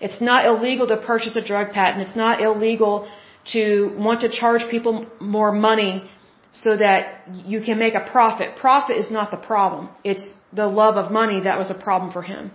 It's 0.00 0.20
not 0.20 0.46
illegal 0.46 0.86
to 0.86 0.96
purchase 0.96 1.34
a 1.34 1.44
drug 1.52 1.72
patent. 1.72 2.06
It's 2.06 2.14
not 2.24 2.40
illegal 2.40 3.08
to 3.54 3.92
want 3.96 4.20
to 4.20 4.28
charge 4.28 4.68
people 4.70 5.06
more 5.18 5.50
money 5.50 6.08
so 6.52 6.76
that 6.76 7.28
you 7.44 7.60
can 7.60 7.78
make 7.78 7.94
a 7.94 8.04
profit. 8.10 8.56
Profit 8.56 8.96
is 8.96 9.10
not 9.10 9.30
the 9.30 9.36
problem. 9.36 9.88
It's 10.04 10.34
the 10.52 10.66
love 10.66 10.96
of 10.96 11.12
money 11.12 11.40
that 11.40 11.58
was 11.58 11.70
a 11.70 11.74
problem 11.74 12.10
for 12.10 12.22
him. 12.22 12.50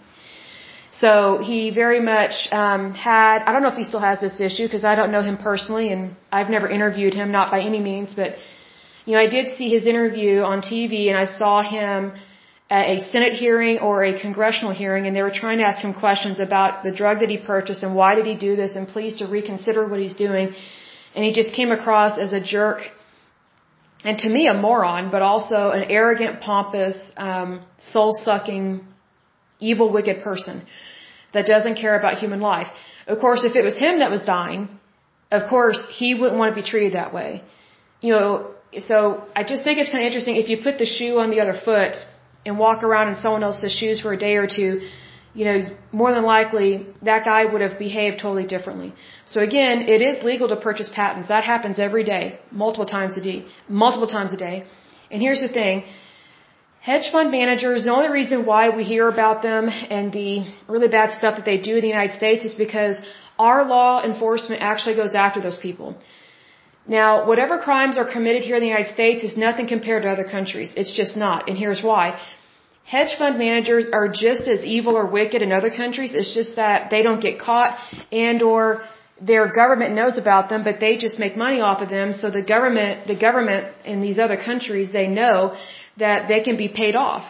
So 0.92 1.40
he 1.42 1.72
very 1.72 2.00
much 2.00 2.48
um, 2.52 2.94
had, 2.94 3.44
I 3.44 3.52
don't 3.52 3.64
know 3.64 3.70
if 3.70 3.76
he 3.76 3.84
still 3.84 4.00
has 4.00 4.20
this 4.22 4.40
issue 4.40 4.66
because 4.66 4.84
I 4.84 4.94
don't 4.96 5.12
know 5.12 5.24
him 5.24 5.38
personally 5.38 5.92
and 5.92 6.16
I've 6.32 6.50
never 6.50 6.70
interviewed 6.70 7.16
him, 7.16 7.32
not 7.32 7.50
by 7.50 7.62
any 7.62 7.80
means, 7.80 8.14
but 8.14 8.36
you 9.06 9.14
know, 9.14 9.20
I 9.20 9.28
did 9.28 9.58
see 9.58 9.70
his 9.70 9.88
interview 9.88 10.42
on 10.42 10.62
TV 10.62 11.08
and 11.10 11.18
I 11.18 11.26
saw 11.26 11.64
him 11.64 12.14
at 12.70 12.86
a 12.90 13.00
Senate 13.02 13.34
hearing 13.34 13.80
or 13.80 14.04
a 14.04 14.20
congressional 14.20 14.74
hearing 14.74 15.08
and 15.08 15.16
they 15.16 15.24
were 15.24 15.38
trying 15.44 15.58
to 15.58 15.64
ask 15.64 15.84
him 15.84 15.94
questions 15.94 16.40
about 16.40 16.84
the 16.84 16.92
drug 16.92 17.20
that 17.22 17.30
he 17.30 17.38
purchased 17.38 17.82
and 17.84 17.96
why 17.96 18.14
did 18.14 18.28
he 18.28 18.36
do 18.36 18.56
this 18.56 18.76
and 18.76 18.88
please 18.88 19.16
to 19.16 19.26
reconsider 19.26 19.88
what 19.88 20.00
he's 20.00 20.14
doing. 20.14 20.54
And 21.16 21.26
he 21.26 21.34
just 21.34 21.54
came 21.54 21.72
across 21.72 22.18
as 22.20 22.34
a 22.34 22.40
jerk 22.40 22.82
and 24.04 24.18
to 24.20 24.30
me 24.30 24.48
a 24.48 24.54
moron, 24.54 25.10
but 25.12 25.22
also 25.22 25.72
an 25.72 25.84
arrogant, 25.90 26.42
pompous, 26.42 26.98
um, 27.18 27.62
soul-sucking, 27.78 28.66
evil, 29.60 29.92
wicked 29.92 30.24
person. 30.24 30.66
that 31.34 31.46
doesn't 31.46 31.76
care 31.84 31.96
about 32.00 32.14
human 32.24 32.40
life. 32.40 32.70
Of 33.08 33.20
course, 33.20 33.44
if 33.44 33.56
it 33.56 33.64
was 33.70 33.78
him 33.86 34.00
that 34.00 34.12
was 34.16 34.22
dying, 34.22 34.70
of 35.32 35.50
course, 35.50 35.80
he 36.00 36.14
wouldn't 36.14 36.38
want 36.40 36.56
to 36.56 36.62
be 36.62 36.66
treated 36.74 36.94
that 36.94 37.14
way. 37.14 37.44
You 38.02 38.14
know, 38.14 38.52
so 38.90 38.98
I 39.36 39.44
just 39.44 39.64
think 39.64 39.80
it's 39.80 39.90
kind 39.90 40.04
of 40.04 40.08
interesting 40.08 40.36
if 40.36 40.50
you 40.50 40.58
put 40.62 40.78
the 40.78 40.86
shoe 40.86 41.20
on 41.24 41.30
the 41.32 41.40
other 41.44 41.58
foot 41.68 41.96
and 42.46 42.60
walk 42.60 42.84
around 42.84 43.08
in 43.10 43.16
someone 43.16 43.44
else's 43.44 43.74
shoes 43.80 44.00
for 44.02 44.14
a 44.14 44.18
day 44.18 44.36
or 44.36 44.48
two, 44.48 44.72
you 45.34 45.46
know, 45.46 45.58
more 45.92 46.12
than 46.14 46.24
likely 46.24 46.86
that 47.02 47.26
guy 47.26 47.42
would 47.52 47.62
have 47.62 47.78
behaved 47.80 48.20
totally 48.20 48.46
differently. 48.46 48.94
So 49.26 49.42
again, 49.42 49.82
it 49.96 50.02
is 50.10 50.24
legal 50.24 50.48
to 50.50 50.56
purchase 50.56 50.90
patents. 50.94 51.28
That 51.30 51.44
happens 51.44 51.80
every 51.80 52.04
day, 52.04 52.40
multiple 52.52 52.86
times 52.86 53.18
a 53.18 53.22
day, 53.22 53.46
multiple 53.68 54.08
times 54.08 54.32
a 54.34 54.38
day. 54.38 54.66
And 55.12 55.22
here's 55.22 55.42
the 55.42 55.54
thing. 55.60 55.84
Hedge 56.82 57.10
fund 57.12 57.32
managers, 57.32 57.86
the 57.86 57.94
only 57.98 58.10
reason 58.10 58.46
why 58.46 58.70
we 58.78 58.84
hear 58.84 59.08
about 59.08 59.42
them 59.42 59.70
and 59.70 60.12
the 60.12 60.32
really 60.68 60.90
bad 60.90 61.12
stuff 61.20 61.38
that 61.38 61.46
they 61.46 61.58
do 61.58 61.76
in 61.78 61.82
the 61.82 61.94
United 61.98 62.14
States 62.14 62.44
is 62.44 62.56
because 62.56 63.00
our 63.40 63.64
law 63.66 64.04
enforcement 64.04 64.62
actually 64.62 64.96
goes 64.96 65.16
after 65.16 65.40
those 65.42 65.58
people. 65.58 65.96
Now, 66.86 67.26
whatever 67.26 67.58
crimes 67.58 67.98
are 67.98 68.10
committed 68.16 68.42
here 68.44 68.58
in 68.58 68.62
the 68.62 68.68
United 68.68 68.92
States 68.98 69.24
is 69.24 69.38
nothing 69.38 69.68
compared 69.68 70.04
to 70.04 70.10
other 70.10 70.26
countries. 70.26 70.74
It's 70.76 70.92
just 71.02 71.16
not. 71.16 71.48
And 71.48 71.58
here's 71.58 71.82
why. 71.82 72.20
Hedge 72.86 73.16
fund 73.18 73.40
managers 73.40 73.86
are 73.94 74.08
just 74.10 74.48
as 74.48 74.64
evil 74.64 74.96
or 74.96 75.06
wicked 75.06 75.42
in 75.42 75.52
other 75.52 75.70
countries. 75.70 76.14
It's 76.14 76.34
just 76.34 76.58
that 76.58 76.90
they 76.90 77.02
don't 77.02 77.22
get 77.22 77.40
caught 77.40 77.78
and 78.12 78.42
or 78.42 78.84
their 79.22 79.48
government 79.48 79.96
knows 79.96 80.18
about 80.18 80.50
them, 80.50 80.64
but 80.64 80.80
they 80.80 80.98
just 80.98 81.18
make 81.18 81.38
money 81.38 81.62
off 81.62 81.82
of 81.82 81.90
them. 81.90 82.12
So 82.14 82.30
the 82.30 82.42
government, 82.42 83.08
the 83.08 83.16
government 83.16 83.68
in 83.86 84.02
these 84.02 84.20
other 84.20 84.38
countries, 84.38 84.92
they 84.92 85.08
know 85.08 85.56
that 85.98 86.28
they 86.28 86.42
can 86.42 86.58
be 86.58 86.68
paid 86.68 86.96
off. 86.96 87.26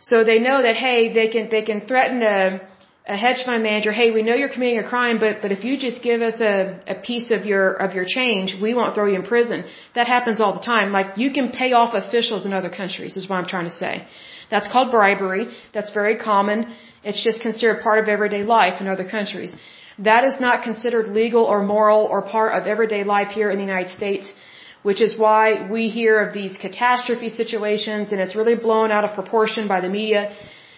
So 0.00 0.24
they 0.24 0.38
know 0.38 0.62
that, 0.62 0.76
hey, 0.76 1.12
they 1.12 1.28
can, 1.28 1.50
they 1.50 1.62
can 1.62 1.82
threaten 1.82 2.22
a, 2.22 2.60
a 3.06 3.16
hedge 3.16 3.44
fund 3.44 3.62
manager, 3.62 3.92
hey, 3.92 4.10
we 4.10 4.22
know 4.22 4.34
you're 4.34 4.52
committing 4.52 4.78
a 4.78 4.88
crime, 4.88 5.18
but, 5.18 5.40
but 5.42 5.50
if 5.52 5.64
you 5.64 5.78
just 5.78 6.02
give 6.02 6.20
us 6.20 6.40
a, 6.40 6.78
a 6.86 6.94
piece 6.94 7.30
of 7.30 7.46
your, 7.46 7.72
of 7.72 7.94
your 7.94 8.04
change, 8.06 8.56
we 8.60 8.74
won't 8.74 8.94
throw 8.94 9.06
you 9.06 9.16
in 9.16 9.22
prison. 9.22 9.64
That 9.94 10.06
happens 10.06 10.40
all 10.40 10.54
the 10.54 10.66
time. 10.74 10.92
Like, 10.92 11.16
you 11.16 11.30
can 11.32 11.50
pay 11.50 11.72
off 11.72 11.94
officials 11.94 12.44
in 12.46 12.52
other 12.52 12.70
countries, 12.70 13.16
is 13.16 13.28
what 13.28 13.36
I'm 13.36 13.46
trying 13.46 13.64
to 13.64 13.76
say. 13.84 14.06
That's 14.50 14.68
called 14.68 14.90
bribery. 14.90 15.48
That's 15.72 15.92
very 15.92 16.16
common. 16.16 16.66
It's 17.02 17.24
just 17.24 17.40
considered 17.40 17.82
part 17.82 17.98
of 18.02 18.08
everyday 18.08 18.42
life 18.42 18.80
in 18.80 18.86
other 18.86 19.08
countries. 19.08 19.54
That 19.98 20.24
is 20.24 20.38
not 20.38 20.62
considered 20.62 21.08
legal 21.08 21.44
or 21.44 21.62
moral 21.62 22.04
or 22.04 22.22
part 22.22 22.52
of 22.54 22.66
everyday 22.66 23.04
life 23.04 23.28
here 23.28 23.50
in 23.50 23.58
the 23.58 23.64
United 23.64 23.90
States 23.90 24.34
which 24.82 25.00
is 25.02 25.18
why 25.18 25.68
we 25.70 25.88
hear 25.88 26.20
of 26.20 26.32
these 26.32 26.56
catastrophe 26.56 27.28
situations 27.28 28.12
and 28.12 28.20
it's 28.20 28.34
really 28.34 28.54
blown 28.54 28.90
out 28.90 29.04
of 29.04 29.14
proportion 29.14 29.68
by 29.68 29.80
the 29.80 29.88
media 29.88 30.34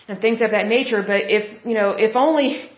and 0.09 0.21
things 0.21 0.41
of 0.43 0.51
that 0.51 0.67
nature. 0.67 1.03
But 1.07 1.23
if, 1.39 1.65
you 1.65 1.75
know, 1.75 1.91
if 1.91 2.17
only, 2.17 2.71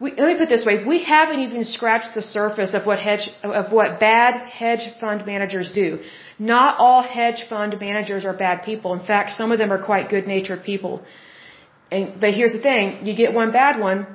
we, 0.00 0.12
let 0.12 0.26
me 0.32 0.36
put 0.38 0.48
this 0.48 0.64
way, 0.66 0.84
we 0.84 1.04
haven't 1.04 1.40
even 1.40 1.64
scratched 1.64 2.14
the 2.14 2.22
surface 2.22 2.74
of 2.74 2.86
what 2.86 2.98
hedge, 2.98 3.28
of 3.42 3.72
what 3.72 4.00
bad 4.00 4.36
hedge 4.60 4.84
fund 5.00 5.24
managers 5.26 5.72
do. 5.72 6.00
Not 6.38 6.78
all 6.78 7.02
hedge 7.02 7.44
fund 7.48 7.76
managers 7.80 8.24
are 8.24 8.32
bad 8.32 8.62
people. 8.62 8.94
In 8.94 9.04
fact, 9.06 9.30
some 9.32 9.52
of 9.52 9.58
them 9.58 9.72
are 9.72 9.82
quite 9.82 10.08
good 10.08 10.26
natured 10.26 10.64
people. 10.64 11.02
And, 11.90 12.20
but 12.20 12.34
here's 12.34 12.54
the 12.54 12.64
thing, 12.70 13.06
you 13.06 13.14
get 13.14 13.34
one 13.34 13.52
bad 13.52 13.78
one, 13.78 14.06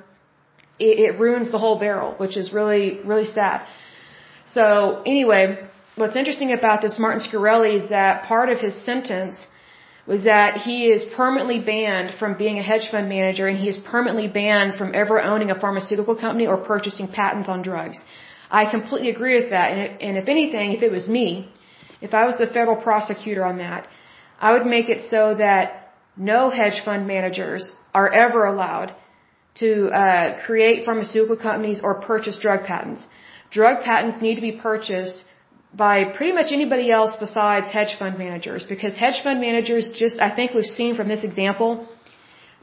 it, 0.79 0.99
it 1.05 1.19
ruins 1.19 1.51
the 1.51 1.59
whole 1.59 1.79
barrel, 1.79 2.15
which 2.17 2.35
is 2.35 2.51
really, 2.51 2.99
really 3.05 3.25
sad. 3.25 3.65
So 4.45 5.03
anyway, 5.05 5.43
what's 5.95 6.15
interesting 6.15 6.53
about 6.53 6.81
this 6.81 6.97
Martin 6.99 7.21
Shkreli 7.21 7.83
is 7.83 7.89
that 7.89 8.23
part 8.23 8.49
of 8.49 8.59
his 8.59 8.75
sentence 8.83 9.35
was 10.07 10.23
that 10.23 10.55
he 10.67 10.77
is 10.95 11.03
permanently 11.15 11.59
banned 11.59 12.13
from 12.19 12.37
being 12.37 12.57
a 12.59 12.63
hedge 12.63 12.89
fund 12.89 13.09
manager 13.09 13.47
and 13.47 13.57
he 13.57 13.67
is 13.67 13.77
permanently 13.77 14.27
banned 14.27 14.73
from 14.79 14.95
ever 14.95 15.21
owning 15.21 15.51
a 15.51 15.59
pharmaceutical 15.59 16.15
company 16.15 16.47
or 16.47 16.57
purchasing 16.57 17.07
patents 17.09 17.49
on 17.49 17.61
drugs. 17.61 18.03
I 18.49 18.71
completely 18.71 19.09
agree 19.09 19.35
with 19.41 19.49
that. 19.49 19.67
And, 20.05 20.17
if 20.17 20.29
anything, 20.29 20.71
if 20.71 20.81
it 20.81 20.91
was 20.91 21.09
me, 21.09 21.51
if 22.01 22.13
I 22.13 22.25
was 22.25 22.37
the 22.37 22.47
federal 22.47 22.77
prosecutor 22.77 23.43
on 23.43 23.57
that, 23.57 23.87
I 24.39 24.53
would 24.53 24.65
make 24.65 24.87
it 24.87 25.01
so 25.01 25.35
that 25.35 25.93
no 26.15 26.49
hedge 26.49 26.79
fund 26.85 27.05
managers 27.07 27.73
are 27.93 28.09
ever 28.11 28.45
allowed 28.45 28.95
to 29.55 29.87
uh, 29.89 30.37
create 30.45 30.85
pharmaceutical 30.85 31.35
companies 31.35 31.81
or 31.83 31.99
purchase 31.99 32.37
drug 32.39 32.65
patents. 32.65 33.07
Drug 33.51 33.83
patents 33.83 34.21
need 34.21 34.35
to 34.35 34.41
be 34.41 34.53
purchased 34.53 35.25
by 35.83 35.95
pretty 36.17 36.33
much 36.39 36.51
anybody 36.51 36.89
else 36.97 37.15
besides 37.25 37.69
hedge 37.77 37.93
fund 37.99 38.17
managers 38.17 38.63
because 38.73 38.97
hedge 39.03 39.21
fund 39.23 39.39
managers 39.47 39.89
just 40.03 40.19
I 40.27 40.29
think 40.35 40.53
we've 40.53 40.73
seen 40.79 40.95
from 40.95 41.07
this 41.13 41.23
example 41.29 41.87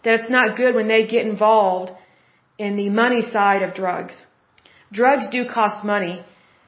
that 0.03 0.15
it's 0.19 0.31
not 0.39 0.57
good 0.57 0.75
when 0.75 0.89
they 0.89 1.03
get 1.07 1.27
involved 1.27 1.93
in 2.59 2.77
the 2.77 2.89
money 2.91 3.23
side 3.23 3.63
of 3.63 3.75
drugs. 3.75 4.27
Drugs 4.93 5.29
do 5.37 5.47
cost 5.59 5.85
money 5.85 6.25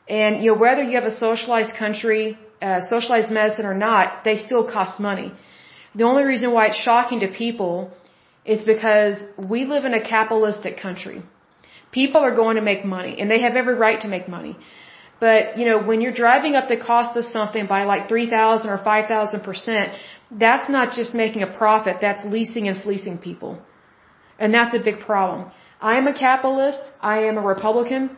and 0.09 0.43
you 0.43 0.53
know 0.53 0.59
whether 0.65 0.83
you 0.89 0.97
have 1.01 1.11
a 1.15 1.17
socialized 1.27 1.75
country, 1.83 2.39
uh, 2.63 2.81
socialized 2.81 3.31
medicine 3.31 3.67
or 3.67 3.75
not, 3.75 4.25
they 4.25 4.37
still 4.37 4.65
cost 4.79 5.01
money. 5.01 5.33
The 5.95 6.05
only 6.05 6.25
reason 6.25 6.53
why 6.53 6.67
it's 6.67 6.83
shocking 6.89 7.21
to 7.21 7.29
people 7.29 7.91
is 8.45 8.63
because 8.63 9.23
we 9.53 9.65
live 9.65 9.85
in 9.85 9.95
a 9.95 10.03
capitalistic 10.17 10.77
country. 10.87 11.23
People 11.91 12.21
are 12.21 12.35
going 12.43 12.57
to 12.57 12.63
make 12.63 12.85
money 12.85 13.21
and 13.21 13.31
they 13.31 13.41
have 13.41 13.57
every 13.57 13.75
right 13.75 14.01
to 14.03 14.09
make 14.09 14.29
money. 14.29 14.57
But, 15.19 15.57
you 15.57 15.65
know, 15.65 15.83
when 15.83 16.01
you're 16.03 16.19
driving 16.25 16.57
up 16.57 16.69
the 16.69 16.77
cost 16.77 17.17
of 17.17 17.25
something 17.25 17.67
by 17.67 17.85
like 17.85 18.09
3,000 18.09 18.71
or 18.71 18.79
5,000%, 18.79 19.97
that's 20.31 20.69
not 20.69 20.93
just 20.93 21.15
making 21.15 21.43
a 21.43 21.47
profit, 21.47 21.99
that's 22.01 22.25
leasing 22.25 22.69
and 22.69 22.83
fleecing 22.83 23.19
people. 23.19 23.59
And 24.39 24.53
that's 24.53 24.75
a 24.75 24.79
big 24.79 25.01
problem. 25.01 25.51
I 25.81 25.97
am 25.97 26.07
a 26.07 26.13
capitalist, 26.13 26.83
I 27.01 27.25
am 27.25 27.39
a 27.39 27.41
Republican, 27.41 28.17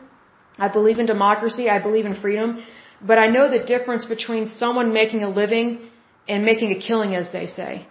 I 0.57 0.67
believe 0.67 0.99
in 0.99 1.05
democracy, 1.05 1.69
I 1.69 1.79
believe 1.81 2.05
in 2.05 2.15
freedom, 2.15 2.63
but 3.01 3.17
I 3.17 3.27
know 3.27 3.49
the 3.49 3.63
difference 3.63 4.05
between 4.05 4.47
someone 4.47 4.93
making 4.93 5.23
a 5.23 5.29
living 5.29 5.89
and 6.27 6.43
making 6.43 6.71
a 6.71 6.79
killing, 6.79 7.15
as 7.15 7.29
they 7.31 7.47
say. 7.47 7.87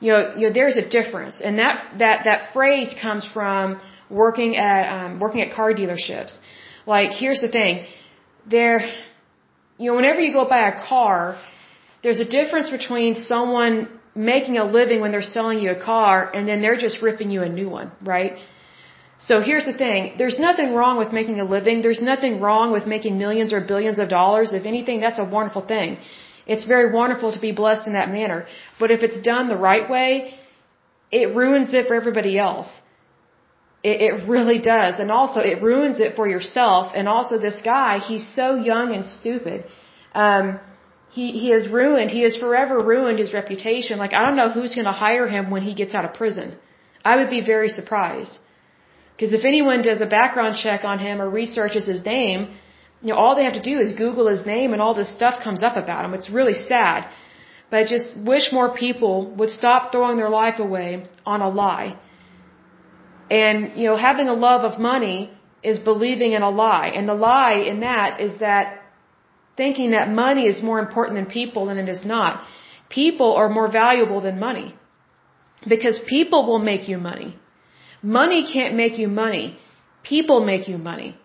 You 0.00 0.12
know, 0.12 0.34
you 0.36 0.42
know 0.48 0.52
there's 0.52 0.76
a 0.76 0.88
difference. 0.88 1.40
And 1.40 1.58
that, 1.58 1.98
that, 1.98 2.24
that 2.24 2.52
phrase 2.52 2.94
comes 3.00 3.26
from 3.26 3.80
working 4.10 4.56
at, 4.56 4.84
um, 4.96 5.20
working 5.20 5.42
at 5.42 5.54
car 5.54 5.72
dealerships. 5.72 6.38
Like, 6.86 7.12
here's 7.12 7.40
the 7.40 7.48
thing 7.48 7.86
there, 8.46 8.80
you 9.78 9.90
know, 9.90 9.96
whenever 9.96 10.20
you 10.20 10.32
go 10.32 10.48
buy 10.48 10.68
a 10.68 10.76
car, 10.88 11.38
there's 12.02 12.20
a 12.20 12.28
difference 12.38 12.70
between 12.70 13.16
someone 13.16 13.88
making 14.14 14.56
a 14.58 14.64
living 14.64 15.00
when 15.00 15.12
they're 15.12 15.30
selling 15.38 15.58
you 15.60 15.70
a 15.70 15.80
car 15.92 16.30
and 16.34 16.48
then 16.48 16.60
they're 16.62 16.76
just 16.76 17.02
ripping 17.02 17.30
you 17.30 17.42
a 17.42 17.48
new 17.48 17.68
one, 17.68 17.92
right? 18.02 18.38
So 19.18 19.40
here's 19.40 19.64
the 19.64 19.76
thing. 19.84 20.14
There's 20.16 20.38
nothing 20.38 20.74
wrong 20.74 20.96
with 20.96 21.12
making 21.12 21.40
a 21.40 21.44
living. 21.44 21.82
There's 21.82 22.00
nothing 22.00 22.40
wrong 22.40 22.72
with 22.72 22.86
making 22.86 23.18
millions 23.18 23.52
or 23.52 23.60
billions 23.60 23.98
of 23.98 24.08
dollars. 24.08 24.52
If 24.52 24.64
anything, 24.64 25.00
that's 25.00 25.18
a 25.18 25.24
wonderful 25.24 25.64
thing. 25.66 25.98
It's 26.46 26.64
very 26.64 26.92
wonderful 26.92 27.32
to 27.32 27.40
be 27.40 27.52
blessed 27.52 27.86
in 27.88 27.94
that 27.94 28.10
manner. 28.10 28.46
But 28.80 28.90
if 28.90 29.02
it's 29.02 29.18
done 29.18 29.48
the 29.48 29.56
right 29.56 29.90
way, 29.90 30.34
it 31.10 31.34
ruins 31.34 31.74
it 31.74 31.88
for 31.88 31.94
everybody 31.94 32.38
else. 32.38 32.70
It, 33.82 34.00
it 34.06 34.28
really 34.28 34.58
does. 34.58 34.98
And 34.98 35.10
also, 35.10 35.40
it 35.40 35.62
ruins 35.62 36.00
it 36.00 36.16
for 36.16 36.28
yourself. 36.28 36.92
And 36.94 37.08
also, 37.08 37.38
this 37.38 37.60
guy, 37.62 37.98
he's 37.98 38.26
so 38.26 38.56
young 38.56 38.92
and 38.92 39.04
stupid. 39.06 39.64
Um, 40.14 40.58
he, 41.10 41.32
he 41.32 41.50
has 41.50 41.68
ruined, 41.68 42.10
he 42.10 42.22
has 42.22 42.36
forever 42.36 42.78
ruined 42.84 43.18
his 43.18 43.32
reputation. 43.32 43.98
Like, 43.98 44.12
I 44.12 44.26
don't 44.26 44.36
know 44.36 44.50
who's 44.50 44.74
going 44.74 44.90
to 44.92 44.98
hire 45.06 45.26
him 45.26 45.50
when 45.50 45.62
he 45.62 45.74
gets 45.74 45.94
out 45.94 46.04
of 46.04 46.14
prison. 46.14 46.56
I 47.04 47.16
would 47.16 47.30
be 47.30 47.40
very 47.40 47.68
surprised. 47.68 48.38
Because 49.14 49.32
if 49.32 49.44
anyone 49.44 49.82
does 49.82 50.00
a 50.00 50.06
background 50.06 50.56
check 50.56 50.84
on 50.84 50.98
him 50.98 51.20
or 51.20 51.28
researches 51.28 51.86
his 51.86 52.04
name, 52.04 52.40
you 53.02 53.08
know, 53.10 53.16
all 53.16 53.34
they 53.36 53.44
have 53.44 53.54
to 53.54 53.62
do 53.62 53.78
is 53.78 53.92
Google 53.92 54.26
his 54.28 54.44
name 54.44 54.72
and 54.72 54.82
all 54.82 54.94
this 54.94 55.12
stuff 55.18 55.42
comes 55.42 55.62
up 55.62 55.76
about 55.76 56.04
him. 56.04 56.14
It's 56.14 56.30
really 56.30 56.54
sad. 56.54 57.08
But 57.70 57.76
I 57.80 57.84
just 57.84 58.16
wish 58.16 58.52
more 58.52 58.74
people 58.74 59.30
would 59.38 59.50
stop 59.50 59.92
throwing 59.92 60.16
their 60.16 60.28
life 60.28 60.58
away 60.58 61.06
on 61.24 61.42
a 61.42 61.48
lie. 61.48 61.98
And, 63.30 63.76
you 63.76 63.86
know, 63.88 63.96
having 63.96 64.28
a 64.28 64.34
love 64.34 64.62
of 64.70 64.80
money 64.80 65.30
is 65.62 65.78
believing 65.78 66.32
in 66.32 66.42
a 66.42 66.50
lie. 66.50 66.88
And 66.88 67.08
the 67.08 67.14
lie 67.14 67.54
in 67.70 67.80
that 67.80 68.20
is 68.20 68.38
that 68.40 68.82
thinking 69.56 69.90
that 69.90 70.08
money 70.10 70.46
is 70.46 70.62
more 70.62 70.78
important 70.78 71.16
than 71.18 71.26
people 71.26 71.68
and 71.68 71.78
it 71.80 71.88
is 71.88 72.04
not. 72.04 72.44
People 72.88 73.34
are 73.34 73.48
more 73.48 73.70
valuable 73.70 74.20
than 74.20 74.38
money. 74.38 74.74
Because 75.68 75.98
people 75.98 76.46
will 76.46 76.60
make 76.60 76.88
you 76.88 76.98
money. 76.98 77.36
Money 78.02 78.46
can't 78.52 78.74
make 78.76 78.98
you 78.98 79.08
money. 79.08 79.58
People 80.04 80.44
make 80.44 80.68
you 80.68 80.78
money. 80.78 81.16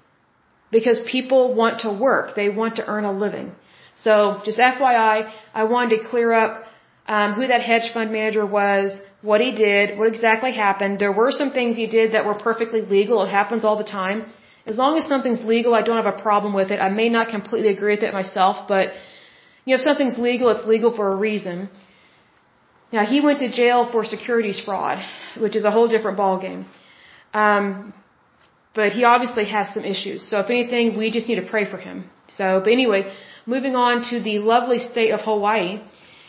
Because 0.71 0.99
people 1.15 1.53
want 1.53 1.81
to 1.81 1.93
work. 1.93 2.35
They 2.35 2.49
want 2.49 2.77
to 2.77 2.85
earn 2.87 3.05
a 3.05 3.13
living. 3.13 3.51
So 3.95 4.41
just 4.43 4.59
FYI, 4.59 5.31
I 5.53 5.63
wanted 5.65 5.97
to 5.97 6.09
clear 6.09 6.33
up 6.33 6.63
um, 7.07 7.33
who 7.33 7.47
that 7.47 7.61
hedge 7.61 7.91
fund 7.93 8.11
manager 8.11 8.45
was, 8.45 8.95
what 9.21 9.41
he 9.41 9.51
did, 9.51 9.97
what 9.97 10.07
exactly 10.07 10.51
happened. 10.51 10.99
There 10.99 11.11
were 11.11 11.31
some 11.31 11.51
things 11.51 11.75
he 11.77 11.87
did 11.87 12.13
that 12.13 12.25
were 12.25 12.35
perfectly 12.35 12.81
legal. 12.81 13.23
It 13.23 13.29
happens 13.29 13.63
all 13.63 13.77
the 13.77 13.91
time. 14.01 14.25
As 14.65 14.77
long 14.77 14.97
as 14.97 15.05
something's 15.05 15.41
legal, 15.43 15.73
I 15.73 15.81
don't 15.81 15.97
have 15.97 16.13
a 16.13 16.21
problem 16.21 16.53
with 16.53 16.71
it. 16.71 16.79
I 16.79 16.89
may 16.89 17.09
not 17.09 17.29
completely 17.29 17.69
agree 17.69 17.95
with 17.95 18.03
it 18.03 18.13
myself, 18.13 18.67
but 18.67 18.93
you 19.65 19.71
know, 19.71 19.75
if 19.75 19.81
something's 19.81 20.17
legal, 20.17 20.49
it's 20.49 20.65
legal 20.65 20.95
for 20.95 21.11
a 21.11 21.15
reason. 21.15 21.69
Now, 22.91 23.05
he 23.05 23.21
went 23.21 23.39
to 23.39 23.49
jail 23.49 23.89
for 23.91 24.05
securities 24.05 24.59
fraud, 24.59 24.99
which 25.37 25.55
is 25.55 25.63
a 25.65 25.71
whole 25.71 25.87
different 25.87 26.17
ballgame. 26.17 26.65
Um, 27.33 27.93
but 28.75 28.91
he 28.91 29.03
obviously 29.03 29.45
has 29.45 29.73
some 29.73 29.85
issues. 29.85 30.27
So 30.29 30.39
if 30.39 30.49
anything, 30.49 30.97
we 30.97 31.11
just 31.11 31.27
need 31.27 31.39
to 31.43 31.49
pray 31.53 31.65
for 31.69 31.77
him. 31.77 32.09
So, 32.27 32.61
but 32.63 32.71
anyway, 32.71 33.11
moving 33.45 33.75
on 33.75 34.03
to 34.09 34.19
the 34.19 34.39
lovely 34.39 34.79
state 34.79 35.11
of 35.11 35.21
Hawaii. 35.21 35.81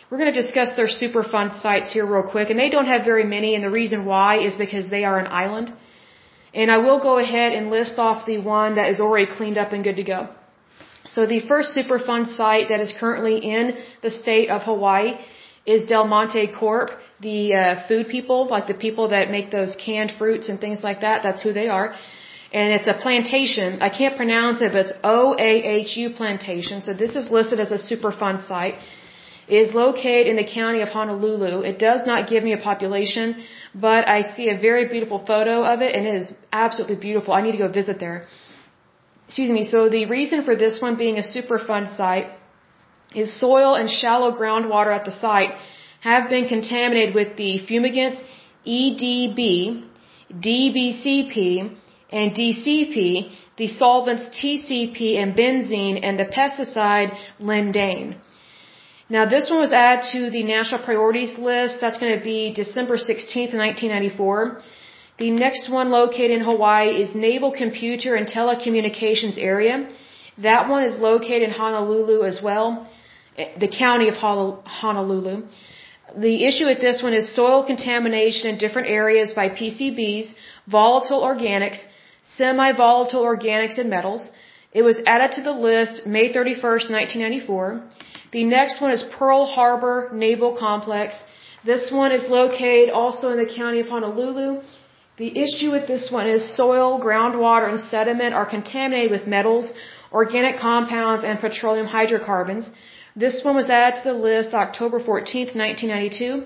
We're 0.09 0.19
going 0.19 0.33
to 0.33 0.41
discuss 0.41 0.75
their 0.75 0.87
Superfund 0.87 1.59
sites 1.59 1.91
here 1.91 2.05
real 2.05 2.29
quick, 2.29 2.51
and 2.51 2.59
they 2.59 2.69
don't 2.69 2.85
have 2.85 3.03
very 3.03 3.23
many, 3.23 3.55
and 3.55 3.63
the 3.63 3.71
reason 3.71 4.05
why 4.05 4.37
is 4.47 4.55
because 4.55 4.87
they 4.89 5.03
are 5.03 5.17
an 5.17 5.27
island. 5.27 5.73
And 6.53 6.71
I 6.71 6.77
will 6.77 6.99
go 6.99 7.17
ahead 7.17 7.53
and 7.53 7.71
list 7.71 7.97
off 7.97 8.25
the 8.25 8.37
one 8.37 8.75
that 8.75 8.89
is 8.89 8.99
already 8.99 9.25
cleaned 9.37 9.57
up 9.57 9.73
and 9.73 9.83
good 9.83 9.95
to 9.95 10.03
go. 10.03 10.29
So 11.13 11.25
the 11.25 11.39
first 11.47 11.75
Superfund 11.77 12.27
site 12.27 12.69
that 12.69 12.79
is 12.79 12.93
currently 12.99 13.37
in 13.37 13.77
the 14.03 14.11
state 14.11 14.49
of 14.49 14.63
Hawaii 14.63 15.17
is 15.65 15.83
Del 15.83 16.05
Monte 16.07 16.47
Corp, 16.59 16.91
the 17.19 17.55
uh, 17.55 17.87
food 17.87 18.07
people, 18.07 18.47
like 18.47 18.67
the 18.67 18.79
people 18.85 19.07
that 19.09 19.31
make 19.31 19.49
those 19.49 19.75
canned 19.83 20.11
fruits 20.19 20.49
and 20.49 20.59
things 20.59 20.83
like 20.83 21.01
that. 21.01 21.23
That's 21.23 21.41
who 21.41 21.51
they 21.51 21.67
are. 21.67 21.95
And 22.53 22.73
it's 22.73 22.87
a 22.87 22.93
plantation. 22.93 23.81
I 23.81 23.89
can't 23.89 24.15
pronounce 24.15 24.61
it, 24.61 24.71
but 24.71 24.81
it's 24.85 24.93
O-A-H-U 25.03 26.11
plantation. 26.11 26.83
So 26.83 26.93
this 26.93 27.15
is 27.15 27.31
listed 27.31 27.59
as 27.59 27.71
a 27.71 27.81
Superfund 27.89 28.47
site. 28.47 28.75
Is 29.47 29.73
located 29.73 30.25
in 30.25 30.37
the 30.37 30.43
county 30.43 30.81
of 30.81 30.89
Honolulu. 30.89 31.61
It 31.61 31.77
does 31.77 32.01
not 32.05 32.27
give 32.27 32.43
me 32.43 32.53
a 32.53 32.57
population, 32.57 33.43
but 33.75 34.07
I 34.07 34.23
see 34.35 34.49
a 34.49 34.57
very 34.57 34.87
beautiful 34.87 35.19
photo 35.19 35.63
of 35.63 35.81
it 35.81 35.93
and 35.95 36.07
it 36.07 36.15
is 36.15 36.33
absolutely 36.51 36.95
beautiful. 36.95 37.31
I 37.31 37.41
need 37.43 37.51
to 37.51 37.59
go 37.59 37.67
visit 37.67 37.99
there. 37.99 38.25
Excuse 39.27 39.51
me. 39.51 39.63
So 39.69 39.87
the 39.89 40.05
reason 40.05 40.43
for 40.43 40.55
this 40.55 40.81
one 40.81 40.95
being 40.95 41.19
a 41.19 41.21
Superfund 41.21 41.95
site 41.95 42.27
is 43.13 43.39
soil 43.39 43.75
and 43.75 43.87
shallow 43.89 44.31
groundwater 44.31 44.93
at 44.95 45.05
the 45.05 45.11
site 45.11 45.51
have 46.01 46.29
been 46.29 46.47
contaminated 46.47 47.13
with 47.13 47.37
the 47.37 47.59
fumigants 47.67 48.19
EDB, 48.65 49.85
DBCP, 50.31 51.75
and 52.11 52.31
DCP, 52.31 53.31
the 53.57 53.67
solvents 53.67 54.25
TCP 54.37 55.17
and 55.21 55.35
benzene, 55.35 55.99
and 56.01 56.19
the 56.19 56.25
pesticide 56.25 57.15
lindane. 57.39 58.15
Now 59.07 59.25
this 59.29 59.51
one 59.51 59.59
was 59.59 59.71
added 59.71 60.05
to 60.13 60.31
the 60.31 60.41
national 60.43 60.83
priorities 60.83 61.37
list. 61.37 61.77
That's 61.79 61.99
going 61.99 62.17
to 62.17 62.23
be 62.23 62.53
December 62.53 62.95
16th, 62.97 63.53
1994. 63.53 64.61
The 65.19 65.29
next 65.29 65.69
one 65.69 65.91
located 65.91 66.31
in 66.31 66.41
Hawaii 66.43 66.89
is 67.03 67.13
Naval 67.13 67.51
Computer 67.51 68.15
and 68.15 68.27
Telecommunications 68.27 69.37
Area. 69.37 69.87
That 70.39 70.67
one 70.67 70.83
is 70.83 70.95
located 70.97 71.43
in 71.43 71.51
Honolulu 71.51 72.23
as 72.23 72.41
well, 72.41 72.89
eh, 73.37 73.49
the 73.59 73.67
county 73.67 74.07
of 74.09 74.15
Honolulu. 74.15 75.43
The 76.17 76.43
issue 76.43 76.65
with 76.65 76.81
this 76.81 77.03
one 77.03 77.13
is 77.13 77.33
soil 77.33 77.63
contamination 77.63 78.49
in 78.49 78.57
different 78.57 78.89
areas 78.89 79.33
by 79.33 79.49
PCBs, 79.49 80.33
volatile 80.67 81.21
organics, 81.21 81.79
semi-volatile 82.23 83.23
organics, 83.23 83.77
and 83.77 83.89
metals. 83.89 84.31
It 84.79 84.83
was 84.89 84.97
added 85.13 85.31
to 85.35 85.41
the 85.41 85.57
list 85.67 86.05
May 86.15 86.25
31st, 86.33 86.87
1994. 86.95 87.83
The 88.33 88.43
next 88.43 88.81
one 88.85 88.91
is 88.95 89.03
Pearl 89.17 89.45
Harbor 89.57 89.97
Naval 90.23 90.51
Complex. 90.65 91.15
This 91.69 91.83
one 91.99 92.11
is 92.17 92.25
located 92.39 92.89
also 93.01 93.29
in 93.33 93.37
the 93.43 93.51
county 93.59 93.79
of 93.83 93.87
Honolulu. 93.93 94.47
The 95.21 95.31
issue 95.43 95.69
with 95.75 95.85
this 95.87 96.05
one 96.17 96.27
is 96.27 96.41
soil, 96.57 96.89
groundwater, 97.05 97.69
and 97.69 97.79
sediment 97.93 98.33
are 98.39 98.49
contaminated 98.55 99.11
with 99.15 99.25
metals, 99.35 99.71
organic 100.11 100.57
compounds, 100.57 101.23
and 101.23 101.39
petroleum 101.39 101.87
hydrocarbons. 101.95 102.69
This 103.15 103.37
one 103.45 103.55
was 103.55 103.69
added 103.69 103.95
to 103.99 104.09
the 104.09 104.19
list 104.29 104.53
October 104.65 104.99
14th, 104.99 105.55
1992. 105.63 106.43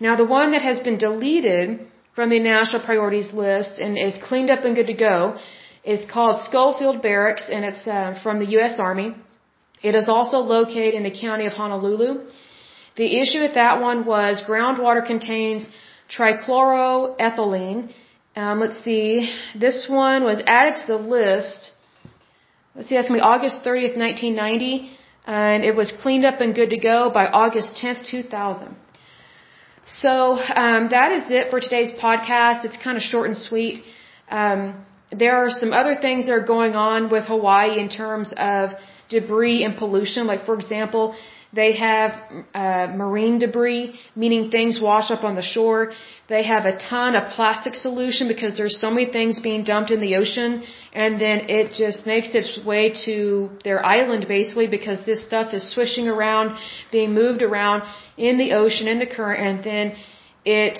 Now 0.00 0.16
the 0.16 0.30
one 0.40 0.50
that 0.50 0.62
has 0.70 0.80
been 0.80 0.98
deleted 0.98 1.78
from 2.16 2.28
the 2.28 2.40
national 2.40 2.82
priorities 2.82 3.32
list 3.32 3.78
and 3.78 3.96
is 3.96 4.18
cleaned 4.28 4.50
up 4.50 4.64
and 4.64 4.74
good 4.74 4.88
to 4.88 4.98
go 5.08 5.38
is 5.84 6.04
called 6.04 6.40
Schofield 6.42 7.02
Barracks 7.02 7.48
and 7.50 7.64
it's 7.64 7.86
uh, 7.86 8.18
from 8.22 8.38
the 8.38 8.46
U.S. 8.56 8.78
Army. 8.78 9.14
It 9.82 9.94
is 9.94 10.08
also 10.08 10.38
located 10.38 10.94
in 10.94 11.02
the 11.02 11.10
county 11.10 11.46
of 11.46 11.54
Honolulu. 11.54 12.26
The 12.96 13.20
issue 13.20 13.40
with 13.40 13.54
that 13.54 13.80
one 13.80 14.04
was 14.04 14.42
groundwater 14.46 15.04
contains 15.04 15.66
trichloroethylene. 16.14 17.92
Um, 18.36 18.60
let's 18.60 18.82
see, 18.84 19.32
this 19.58 19.86
one 19.88 20.24
was 20.24 20.40
added 20.46 20.80
to 20.80 20.86
the 20.86 20.98
list. 20.98 21.72
Let's 22.74 22.88
see, 22.88 22.94
that's 22.94 23.08
going 23.08 23.20
to 23.20 23.24
be 23.24 23.30
August 23.34 23.64
30th, 23.64 23.96
1990, 23.96 24.90
and 25.26 25.64
it 25.64 25.74
was 25.74 25.92
cleaned 26.02 26.24
up 26.24 26.40
and 26.40 26.54
good 26.54 26.70
to 26.70 26.78
go 26.78 27.10
by 27.10 27.26
August 27.26 27.74
10th, 27.74 28.04
2000. 28.06 28.76
So 29.86 30.38
um, 30.64 30.88
that 30.90 31.10
is 31.12 31.30
it 31.30 31.50
for 31.50 31.58
today's 31.60 31.90
podcast. 31.90 32.64
It's 32.64 32.76
kind 32.76 32.96
of 32.96 33.02
short 33.02 33.26
and 33.26 33.36
sweet. 33.36 33.82
Um, 34.30 34.86
there 35.12 35.36
are 35.36 35.50
some 35.50 35.72
other 35.72 35.96
things 35.96 36.26
that 36.26 36.32
are 36.32 36.44
going 36.44 36.74
on 36.74 37.10
with 37.10 37.24
Hawaii 37.24 37.78
in 37.78 37.88
terms 37.88 38.32
of 38.36 38.70
debris 39.08 39.64
and 39.64 39.76
pollution. 39.76 40.26
Like, 40.26 40.44
for 40.46 40.54
example, 40.54 41.16
they 41.52 41.72
have 41.76 42.12
uh, 42.54 42.86
marine 42.94 43.38
debris, 43.40 43.98
meaning 44.14 44.50
things 44.52 44.80
wash 44.80 45.10
up 45.10 45.24
on 45.24 45.34
the 45.34 45.42
shore. 45.42 45.92
They 46.28 46.44
have 46.44 46.64
a 46.64 46.76
ton 46.78 47.16
of 47.16 47.32
plastic 47.32 47.74
solution 47.74 48.28
because 48.28 48.56
there's 48.56 48.78
so 48.80 48.88
many 48.88 49.10
things 49.10 49.40
being 49.40 49.64
dumped 49.64 49.90
in 49.90 50.00
the 50.00 50.14
ocean, 50.14 50.62
and 50.92 51.20
then 51.20 51.50
it 51.50 51.72
just 51.72 52.06
makes 52.06 52.36
its 52.36 52.64
way 52.64 52.94
to 53.04 53.50
their 53.64 53.84
island 53.84 54.28
basically 54.28 54.68
because 54.68 55.04
this 55.04 55.24
stuff 55.24 55.52
is 55.52 55.68
swishing 55.74 56.06
around, 56.06 56.56
being 56.92 57.14
moved 57.14 57.42
around 57.42 57.82
in 58.16 58.38
the 58.38 58.52
ocean 58.52 58.86
in 58.86 59.00
the 59.00 59.06
current, 59.06 59.40
and 59.42 59.64
then 59.64 59.96
it 60.44 60.78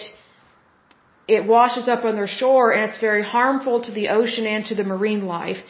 it 1.36 1.46
washes 1.54 1.86
up 1.94 2.04
on 2.08 2.14
their 2.18 2.32
shore, 2.40 2.66
and 2.72 2.82
it's 2.88 3.00
very 3.08 3.24
harmful 3.36 3.76
to 3.86 3.92
the 3.98 4.06
ocean 4.18 4.44
and 4.54 4.62
to 4.70 4.74
the 4.80 4.86
marine 4.92 5.24
life. 5.36 5.60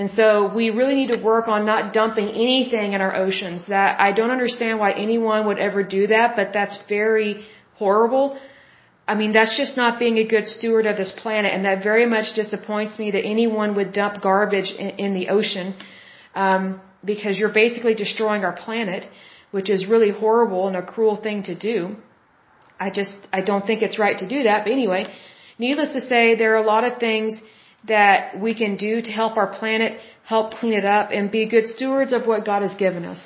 And 0.00 0.08
so 0.18 0.28
we 0.58 0.64
really 0.78 0.96
need 1.00 1.12
to 1.16 1.20
work 1.32 1.46
on 1.54 1.60
not 1.72 1.92
dumping 1.98 2.28
anything 2.46 2.94
in 2.94 3.00
our 3.06 3.14
oceans. 3.24 3.66
That 3.74 3.90
I 4.06 4.10
don't 4.18 4.32
understand 4.38 4.80
why 4.82 4.90
anyone 5.06 5.46
would 5.48 5.60
ever 5.68 5.82
do 5.98 6.02
that, 6.14 6.28
but 6.38 6.52
that's 6.58 6.76
very 6.88 7.30
horrible. 7.82 8.26
I 9.12 9.14
mean, 9.20 9.32
that's 9.36 9.56
just 9.62 9.76
not 9.82 9.98
being 10.02 10.16
a 10.18 10.26
good 10.34 10.46
steward 10.46 10.86
of 10.90 10.96
this 11.02 11.12
planet, 11.22 11.52
and 11.54 11.64
that 11.68 11.84
very 11.90 12.06
much 12.06 12.28
disappoints 12.42 12.98
me 13.02 13.10
that 13.16 13.24
anyone 13.34 13.70
would 13.76 13.92
dump 14.00 14.14
garbage 14.22 14.70
in, 14.84 14.90
in 15.04 15.10
the 15.18 15.26
ocean, 15.28 15.74
um, 16.44 16.80
because 17.12 17.38
you're 17.38 17.56
basically 17.64 17.94
destroying 18.04 18.42
our 18.48 18.56
planet, 18.66 19.02
which 19.56 19.68
is 19.74 19.86
really 19.94 20.12
horrible 20.22 20.66
and 20.68 20.76
a 20.82 20.84
cruel 20.92 21.16
thing 21.26 21.42
to 21.50 21.54
do. 21.54 21.78
I 22.78 22.90
just, 22.90 23.14
I 23.32 23.40
don't 23.40 23.66
think 23.66 23.82
it's 23.82 23.98
right 23.98 24.18
to 24.18 24.28
do 24.28 24.42
that, 24.44 24.64
but 24.64 24.72
anyway, 24.72 25.06
needless 25.58 25.92
to 25.92 26.00
say, 26.00 26.34
there 26.34 26.52
are 26.54 26.62
a 26.62 26.66
lot 26.66 26.84
of 26.84 26.98
things 26.98 27.40
that 27.86 28.40
we 28.40 28.54
can 28.54 28.76
do 28.76 29.02
to 29.02 29.10
help 29.12 29.36
our 29.36 29.46
planet, 29.46 30.00
help 30.24 30.54
clean 30.54 30.72
it 30.72 30.84
up, 30.84 31.10
and 31.10 31.30
be 31.30 31.46
good 31.46 31.66
stewards 31.66 32.12
of 32.12 32.26
what 32.26 32.44
God 32.44 32.62
has 32.62 32.74
given 32.74 33.04
us. 33.04 33.24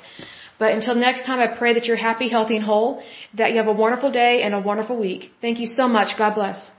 But 0.59 0.73
until 0.73 0.95
next 0.95 1.25
time, 1.25 1.39
I 1.39 1.47
pray 1.57 1.73
that 1.73 1.85
you're 1.85 1.95
happy, 1.95 2.27
healthy, 2.27 2.57
and 2.57 2.65
whole, 2.65 3.01
that 3.35 3.51
you 3.51 3.57
have 3.57 3.67
a 3.67 3.77
wonderful 3.85 4.11
day 4.11 4.41
and 4.41 4.53
a 4.53 4.59
wonderful 4.59 4.97
week. 4.99 5.31
Thank 5.39 5.59
you 5.59 5.67
so 5.67 5.87
much. 5.87 6.17
God 6.17 6.35
bless. 6.35 6.69